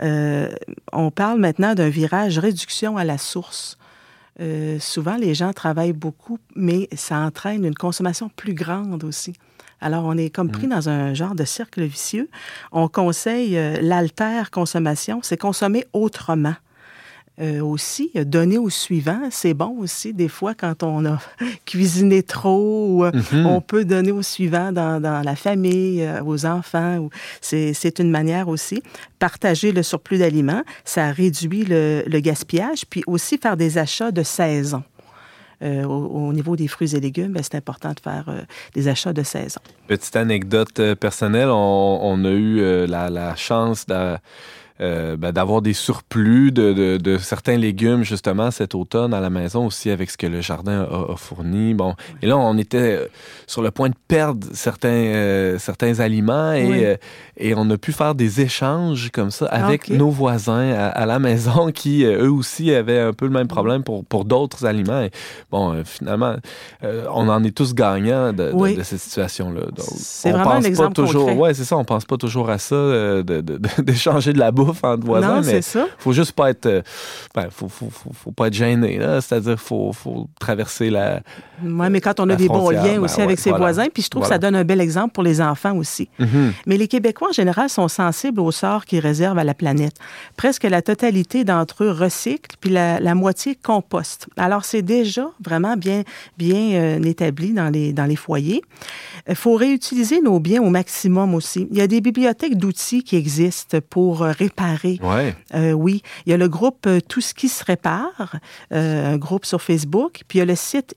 [0.02, 0.48] Euh,
[0.92, 3.78] on parle maintenant d'un virage réduction à la source.
[4.40, 9.34] Euh, souvent, les gens travaillent beaucoup, mais ça entraîne une consommation plus grande aussi.
[9.80, 12.28] Alors, on est comme pris dans un genre de cercle vicieux.
[12.70, 16.54] On conseille euh, l'altère consommation, c'est consommer autrement.
[17.40, 20.12] Euh, aussi, donner au suivant, c'est bon aussi.
[20.12, 21.18] Des fois, quand on a
[21.64, 23.46] cuisiné trop, ou, euh, Mhm.
[23.46, 27.08] on peut donner au suivant dans, dans la famille, euh, aux enfants.
[27.40, 28.82] C'est c'est une manière aussi.
[29.18, 34.22] Partager le surplus d'aliments, ça réduit le, le gaspillage, puis aussi faire des achats de
[34.22, 34.82] saison.
[35.62, 38.40] Euh, au, au niveau des fruits et légumes, ben, c'est important de faire euh,
[38.74, 39.60] des achats de saison.
[39.88, 44.20] Petite anecdote personnelle, on, on a eu euh, la, la chance d'a-
[44.80, 49.28] euh, ben, d'avoir des surplus de, de- de certains légumes justement cet automne à la
[49.30, 51.74] maison aussi avec ce que le jardin a, a fourni.
[51.74, 53.06] Bon, et là on était euh,
[53.46, 56.84] sur le point de perdre certains euh, certains aliments et Oui.
[56.84, 56.96] euh,
[57.36, 59.96] et on a pu faire des échanges comme ça avec Ok.
[59.96, 63.82] nos voisins à, à la maison qui eux aussi avaient un peu le même problème
[63.82, 65.02] pour pour d'autres aliments.
[65.02, 65.10] Et,
[65.50, 66.34] bon, finalement,
[66.82, 68.76] on en est tous gagnants de, de- Oui.
[68.76, 69.62] de cette situation-là.
[69.66, 71.26] Donc, C'est on vraiment pense pas toujours.
[71.26, 71.36] concret.
[71.38, 71.76] Ouais, c'est ça.
[71.76, 72.76] On pense pas toujours à ça
[73.78, 75.86] d'échanger de, la bouffe entre voisins, non, mais ça.
[75.98, 76.82] faut juste pas être, euh,
[77.34, 78.98] ben, faut, faut, faut, faut pas être gêné.
[78.98, 79.20] là.
[79.20, 81.20] C'est-à-dire, faut, faut traverser la.
[81.64, 83.64] Oui, mais quand on a des bons liens ben aussi ouais, avec ses voilà.
[83.64, 84.36] voisins, puis je trouve Voilà.
[84.38, 86.08] que ça donne un bel exemple pour les enfants aussi.
[86.18, 86.52] Mhm.
[86.66, 89.94] Mais les Québécois, en général, sont sensibles au sort qu'ils réservent à la planète.
[90.36, 94.28] Presque la totalité d'entre eux recyclent, puis la, la moitié composte.
[94.36, 96.02] Alors, c'est déjà vraiment bien,
[96.38, 98.62] bien euh, établi dans les, dans les foyers.
[99.28, 101.68] Il faut réutiliser nos biens au maximum aussi.
[101.70, 105.34] Il y a des bibliothèques d'outils qui existent pour euh, réparer Ouais.
[105.54, 108.36] euh, oui, il y a le groupe Tout ce qui se répare,
[108.72, 110.94] euh, un groupe sur Facebook, puis il y a le site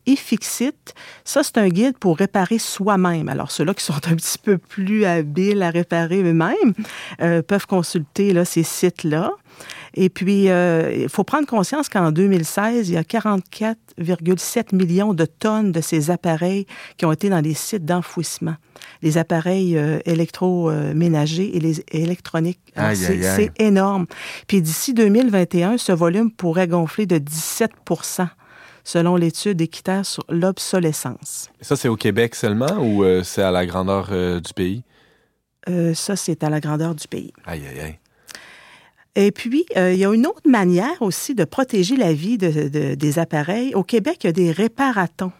[1.24, 3.30] Ça, c'est un guide pour réparer soi-même.
[3.30, 6.74] Alors, ceux-là qui sont un petit peu plus habiles à réparer eux-mêmes
[7.22, 9.32] euh, peuvent consulter là, ces sites-là.
[9.96, 15.26] Et puis, euh, il faut prendre conscience qu'en 2016, il y a 44,7 millions de
[15.26, 16.66] tonnes de ces appareils
[16.98, 18.56] qui ont été dans les sites d'enfouissement.
[19.04, 22.74] Les appareils euh, électroménagers et les électroniques.
[22.96, 24.08] C'est énorme.
[24.48, 27.72] Puis d'ici 2021, ce volume pourrait gonfler de 17
[28.84, 31.50] selon l'étude équitaire sur l'obsolescence.
[31.62, 34.84] Ça, c'est au Québec seulement ou euh, c'est à la grandeur euh, du pays?
[35.70, 37.32] Euh, ça, c'est à la grandeur du pays.
[37.46, 38.00] Aïe, aïe, aïe.
[39.16, 42.96] Et puis, il y a une autre manière aussi de protéger la vie de- de-
[42.96, 43.76] des appareils.
[43.76, 45.32] Au Québec, il y a des réparatons.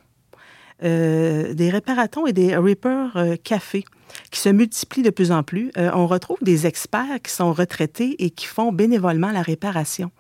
[0.82, 3.84] Des réparatons et des Reaper Café
[4.32, 5.72] qui se multiplient de plus en plus.
[5.78, 10.12] Euh, on retrouve des experts qui sont retraités et qui font bénévolement la réparation.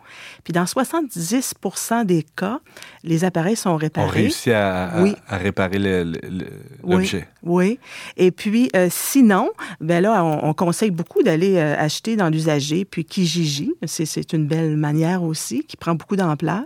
[0.44, 2.60] Puis dans 70% des cas,
[3.04, 4.22] les appareils sont On réparés.
[4.22, 5.16] réussit à, à- Oui.
[5.28, 6.12] à réparer le-
[6.84, 6.96] Oui.
[6.96, 7.28] l'objet.
[7.44, 7.80] Oui.
[8.18, 9.50] Et puis, euh, sinon,
[9.82, 12.86] ben là, on, on conseille beaucoup d'aller euh, acheter dans l'usager.
[12.86, 16.64] Puis Kijiji, c'est une belle manière aussi qui prend beaucoup d'ampleur.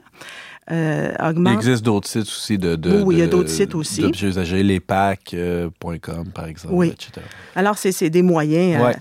[0.69, 1.53] Euh, Il augmente.
[1.53, 4.01] existe d'autres sites aussi de, de Oui, il y a d'autres sites aussi.
[4.01, 6.87] d'objets usagés, lespacs.com par exemple, Oui.
[6.89, 7.25] etc.
[7.55, 8.95] Alors, c'est, des moyens, à- Ouais.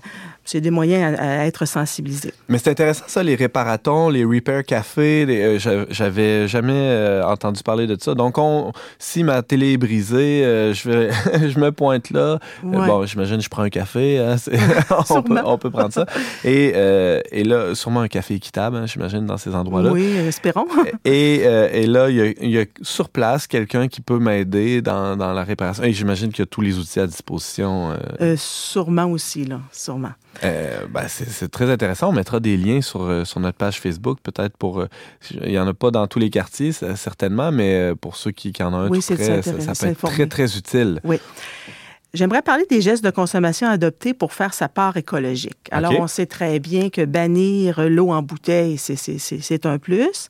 [0.47, 2.33] C'est des moyens à, à être sensibilisés.
[2.47, 5.25] Mais c'est intéressant ça, les réparatons, les repair cafés.
[5.27, 8.15] euh, j'a- J'avais jamais euh, entendu parler de ça.
[8.15, 11.09] Donc, on, si ma télé est brisée, euh, je, vais,
[11.49, 12.19] je me pointe là.
[12.19, 12.85] Euh, Ouais.
[12.87, 14.19] bon, j'imagine je prends un café.
[14.19, 14.35] hein,
[14.91, 15.41] on, peut, Sûrement.
[15.45, 16.05] on peut prendre ça.
[16.43, 16.73] Et,
[17.31, 19.91] et là, sûrement un café équitable, hein, j'imagine, dans ces endroits-là.
[19.91, 20.65] Oui, espérons.
[21.05, 21.35] Et,
[21.73, 25.17] et là, il y, a, il y a sur place quelqu'un qui peut m'aider dans,
[25.17, 25.83] dans la réparation.
[25.83, 27.91] Et j'imagine qu'il y a tous les outils à disposition.
[28.37, 30.11] sûrement aussi, là, sûrement.
[30.43, 32.09] Euh, ben, c'est très intéressant.
[32.09, 34.81] On mettra des liens sur, euh, sur notre page Facebook, peut-être pour.
[34.81, 34.87] euh,
[35.41, 38.51] il n'y en a pas dans tous les quartiers, ça- certainement, mais pour ceux qui,
[38.51, 41.01] qui en ont un Oui, tout près, ça, peut être très, très utile.
[42.13, 45.57] J'aimerais parler des gestes de consommation adoptés pour faire sa part écologique.
[45.71, 50.29] Alors, on sait très bien que bannir l'eau en bouteille, c'est un plus.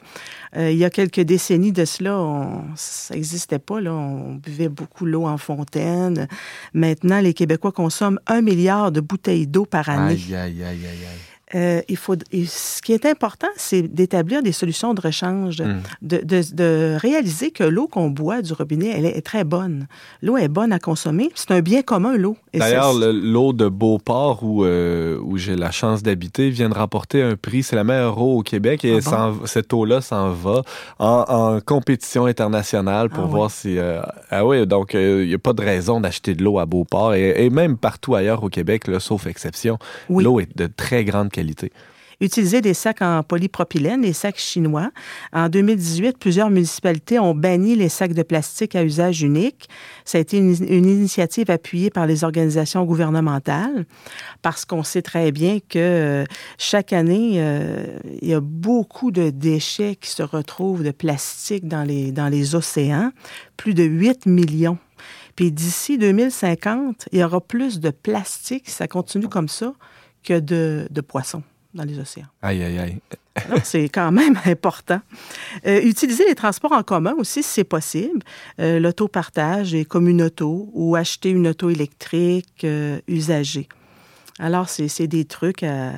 [0.58, 3.80] Euh, il y a quelques décennies de cela, on- ça n'existait pas.
[3.80, 3.94] Là.
[3.94, 6.28] On buvait beaucoup l'eau en fontaine.
[6.74, 10.14] Maintenant, les Québécois consomment un milliard de bouteilles d'eau par année.
[10.14, 11.08] Aïe, aïe, aïe, aïe.
[11.56, 15.78] Euh, il faut, et ce qui est important, c'est d'établir des solutions de rechange, Mm.
[16.02, 19.88] de, de- de réaliser que l'eau qu'on boit du robinet, elle est très bonne.
[20.22, 21.30] L'eau est bonne à consommer.
[21.36, 22.36] C'est un bien commun, l'eau.
[22.54, 27.36] D'ailleurs, l'eau de Beauport, où, euh, où j'ai la chance d'habiter, vient de remporter un
[27.38, 27.64] prix.
[27.64, 29.46] C'est la meilleure eau au Québec et Ah bon?
[29.46, 30.64] cette eau-là s'en va
[31.00, 33.78] en, en compétition internationale pour Ah voir si...
[33.78, 37.14] euh, ah oui, donc il n'y a pas de raison d'acheter de l'eau à Beauport
[37.14, 39.78] et, et même partout ailleurs au Québec, là, sauf exception.
[40.10, 40.24] Oui.
[40.24, 41.30] L'eau est de très grande
[42.20, 44.90] Utiliser des sacs en polypropylène, les sacs chinois.
[45.34, 49.70] En 2018, plusieurs municipalités ont banni les sacs de plastique à usage unique.
[50.04, 53.86] Ça a été une, une initiative appuyée par les organisations gouvernementales
[54.42, 56.24] parce qu'on sait très bien que euh,
[56.58, 61.84] chaque année, euh, il y a beaucoup de déchets qui se retrouvent de plastique dans
[61.84, 63.12] les, dans les océans,
[63.58, 64.80] plus de 8 millions.
[65.36, 69.74] Puis d'ici 2050, il y aura plus de plastique, si ça continue comme ça,
[70.24, 71.44] que de, de poissons
[71.74, 72.28] dans les océans.
[72.42, 72.98] Aïe, aïe, aïe.
[73.50, 75.00] Non, c'est quand même important.
[75.66, 78.20] Euh, utiliser les transports en commun aussi, si c'est possible.
[78.60, 83.68] Euh, L'autopartage et comme une auto ou acheter une auto électrique euh, usagée.
[84.40, 85.94] Alors, c'est c'est des trucs à,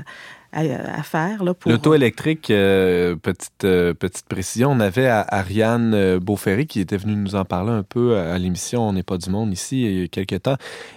[0.51, 1.43] à, à faire.
[1.43, 1.71] là, pour...
[1.71, 6.97] L'auto électrique, euh, petite, euh, petite précision, on avait à- Ariane euh, Beauferry qui était
[6.97, 9.83] venue nous en parler un peu à, à l'émission On n'est pas du monde ici
[9.83, 10.55] il y a quelques temps.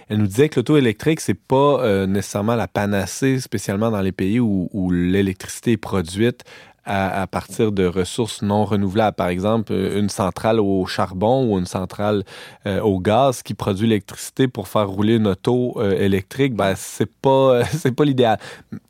[0.09, 4.11] Elle nous disait que l'auto électrique, c'est pas euh, nécessairement la panacée, spécialement dans les
[4.11, 6.43] pays où, où l'électricité est produite
[6.85, 9.15] à, partir de ressources non renouvelables.
[9.15, 12.23] Par exemple, une centrale au charbon ou une centrale
[12.65, 17.09] euh, au gaz qui produit l'électricité pour faire rouler une auto euh, électrique, ben c'est
[17.21, 17.61] pas
[17.97, 18.37] pas l'idéal.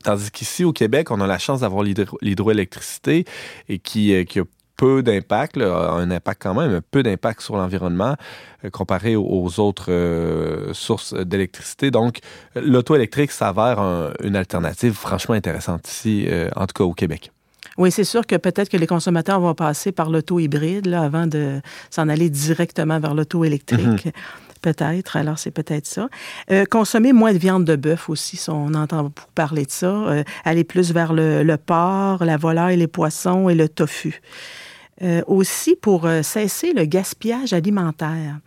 [0.02, 3.24] Tandis qu'ici au Québec, on a la chance d'avoir l'hydro- l'hydroélectricité
[3.68, 4.44] et qui, euh, qui a
[4.76, 8.16] peu d'impact, un impact quand même, peu d'impact sur l'environnement
[8.72, 11.92] comparé aux, autres sources d'électricité.
[11.92, 12.18] Donc,
[12.56, 16.26] l'auto électrique s'avère un- une alternative franchement intéressante ici,
[16.56, 17.30] en tout cas au Québec.
[17.76, 21.26] Oui, c'est sûr que peut-être que les consommateurs vont passer par l'auto hybride là, avant
[21.26, 21.60] de
[21.90, 24.08] s'en aller directement vers l'auto électrique.
[24.62, 26.08] Peut-être, alors c'est peut-être ça.
[26.50, 29.88] Euh, consommer moins de viande de bœuf aussi, ça, on entend beaucoup parler de ça.
[29.88, 34.22] Euh, aller plus vers le, le porc, la volaille, les poissons et le tofu.
[35.02, 38.38] Euh, aussi, pour cesser le gaspillage alimentaire,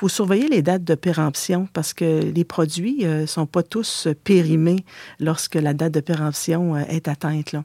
[0.00, 4.14] faut surveiller les dates de péremption parce que les produits ne sont pas tous euh,
[4.14, 4.86] périmés
[5.18, 7.52] lorsque la date de péremption euh, est atteinte.
[7.52, 7.64] Là.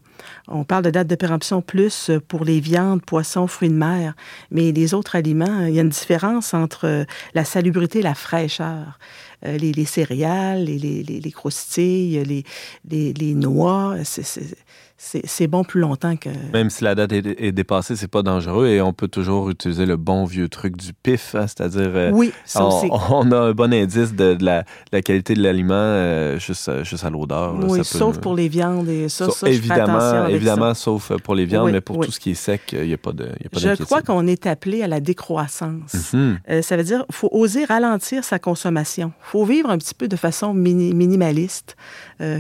[0.50, 4.16] On parle de date de péremption plus euh, pour les viandes, poissons, fruits de mer,
[4.52, 7.06] mais les autres aliments, euh, il y a une différence entre euh,
[7.36, 9.00] la salubrité et la fraîcheur.
[9.46, 12.44] Euh, les, les céréales, les, les, les, les croustilles, les,
[12.90, 14.58] les, les noix, c'est-
[14.98, 16.30] c'est bon plus longtemps que...
[16.54, 19.86] Même si la date est, est dépassée, c'est pas dangereux et on peut toujours utiliser
[19.86, 22.88] le bon vieux truc du pif, hein, c'est-à-dire euh, Oui, ça on, aussi.
[23.12, 26.70] on a un bon indice de, de la, de la qualité de l'aliment euh, juste,
[26.70, 27.56] euh, juste à l'odeur.
[27.62, 30.74] Oui, peut sauf pour les viandes et ça, Sauf- ça, je fais évidemment, avec évidemment,
[30.74, 30.82] ça.
[30.82, 32.06] sauf pour les viandes, Oui, mais pour oui.
[32.06, 34.02] tout ce qui est sec, il n'y a pas de, y a pas Je crois
[34.02, 36.14] qu'on est appelé à la décroissance.
[36.14, 36.40] Mhm.
[36.50, 39.12] Euh, ça veut dire qu'il faut oser ralentir sa consommation.
[39.20, 41.76] Il faut vivre un petit peu de façon mini- minimaliste.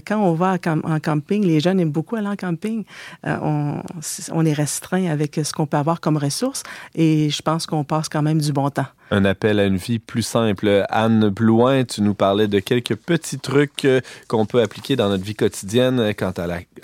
[0.08, 2.45] Quand on va en, en camping, les jeunes aiment beaucoup aller en camping.
[3.26, 3.82] Euh, on,
[4.32, 8.10] on est restreint avec ce qu'on peut avoir comme ressources et je pense qu'on passe
[8.10, 8.86] quand même du bon temps.
[9.12, 10.84] Un appel à une vie plus simple.
[10.90, 15.24] Anne Blouin, tu nous parlais de quelques petits trucs euh, qu'on peut appliquer dans notre
[15.24, 16.34] vie quotidienne quant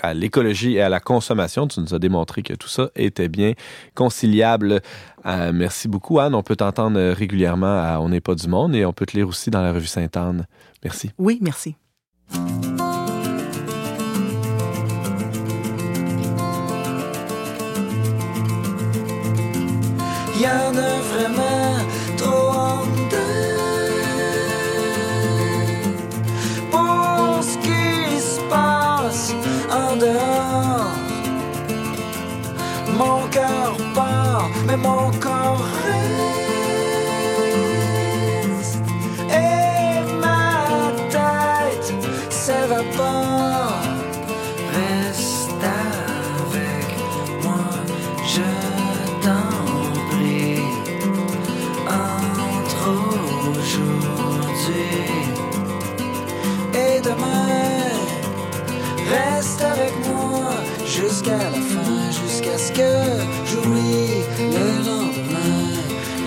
[0.00, 1.66] à l'écologie et à la consommation.
[1.66, 3.52] Tu nous as démontré que tout ça était bien
[3.94, 4.80] conciliable.
[5.26, 6.34] Euh, merci beaucoup, Anne.
[6.34, 9.28] On peut t'entendre régulièrement à On n'est pas du monde et on peut te lire
[9.28, 10.46] aussi dans la revue Sainte-Anne.
[10.84, 11.10] Merci.
[11.18, 11.74] Oui, merci.
[20.42, 21.76] Y en a vraiment
[22.16, 23.62] trop en dedans
[26.72, 29.34] Pour ce qui se passe
[29.70, 30.90] en dehors.
[32.98, 36.31] Mon cœur part, mais mon corps reste
[56.74, 57.52] et demain.
[59.10, 60.50] Reste avec moi
[60.86, 62.92] jusqu'à la fin, jusqu'à ce que
[63.44, 65.82] j'oublie le lendemain.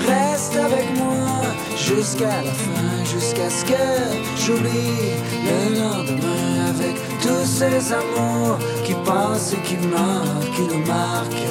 [0.08, 1.06] Reste avec moi
[1.78, 3.86] jusqu'à la fin, jusqu'à ce que
[4.38, 5.14] j'oublie
[5.50, 11.48] le lendemain avec tous ces amours qui passent et qui marquent, qui nous marquent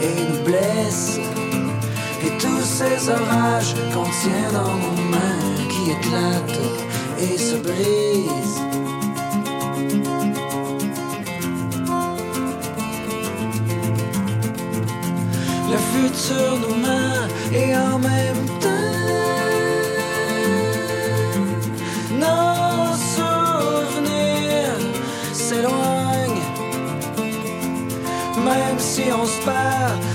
[0.00, 1.20] et nous blessent.
[2.24, 5.41] Et tous ces orages qu'on tient dans nos mains
[5.84, 6.60] qui éclatent
[7.18, 8.60] et se brisent.
[15.70, 18.68] Le futur nous mains et en même temps
[22.20, 24.78] nos souvenirs
[25.32, 26.46] s'éloignent.
[28.44, 30.11] Même si on se perd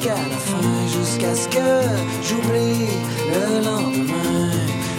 [0.00, 1.58] jusqu'à la fin, jusqu'à ce que
[2.22, 2.88] j'oublie
[3.28, 4.50] le lendemain.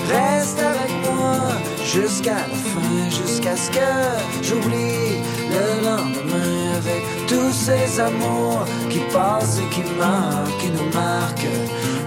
[0.08, 1.40] Reste avec moi
[1.84, 5.18] jusqu'à la fin, jusqu'à ce que j'oublie
[5.50, 11.48] le lendemain avec tous ces amours qui passent et qui marquent, qui nous marquent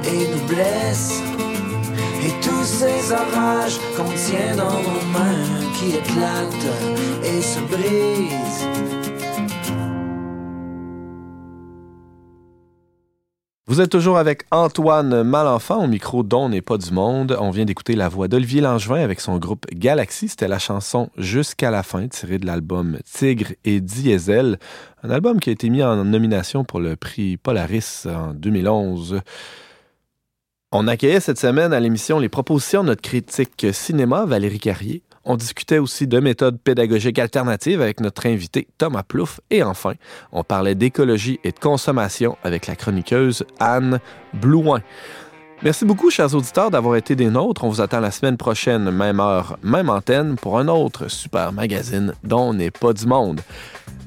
[0.05, 1.23] et nous blessent.
[2.25, 6.71] Et tous ces orages qu'on tient dans nos mains qui éclatent
[7.25, 9.14] et se brisent.
[13.75, 17.37] Vous êtes toujours avec Antoine Malenfant au micro dont n'est pas du monde.
[17.41, 20.29] On vient d'écouter la voix d'Olivier Langevin avec son groupe Galaxy.
[20.29, 24.61] C'était la chanson Jusqu'à la fin tirée de l'album Tigre et Diesel,
[25.03, 29.23] un album qui a été mis en nomination pour le prix Polaris en 2011.
[30.71, 35.03] On accueillait cette semaine à l'émission les propositions de notre critique cinéma, Valérie Carrier.
[35.25, 39.41] On discutait aussi de méthodes pédagogiques alternatives avec notre invité Thomas Plouffe.
[39.51, 39.95] Et enfin,
[40.33, 44.01] on parlait d'écologie et de consommation avec la chroniqueuse Anne
[44.35, 44.83] Blouin.
[45.63, 47.65] Merci beaucoup, chers auditeurs, d'avoir été des nôtres.
[47.65, 52.13] On vous attend la semaine prochaine, même heure, même antenne, pour un autre super magazine
[52.23, 53.41] dont n'est pas du monde.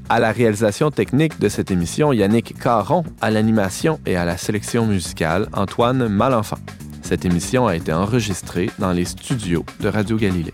[0.10, 4.86] À la réalisation technique de cette émission, Yannick Caron, à l'animation et à la sélection
[4.86, 6.60] musicale, Antoine Malenfant.
[7.02, 10.54] Cette émission a été enregistrée dans les studios de Radio Galilée.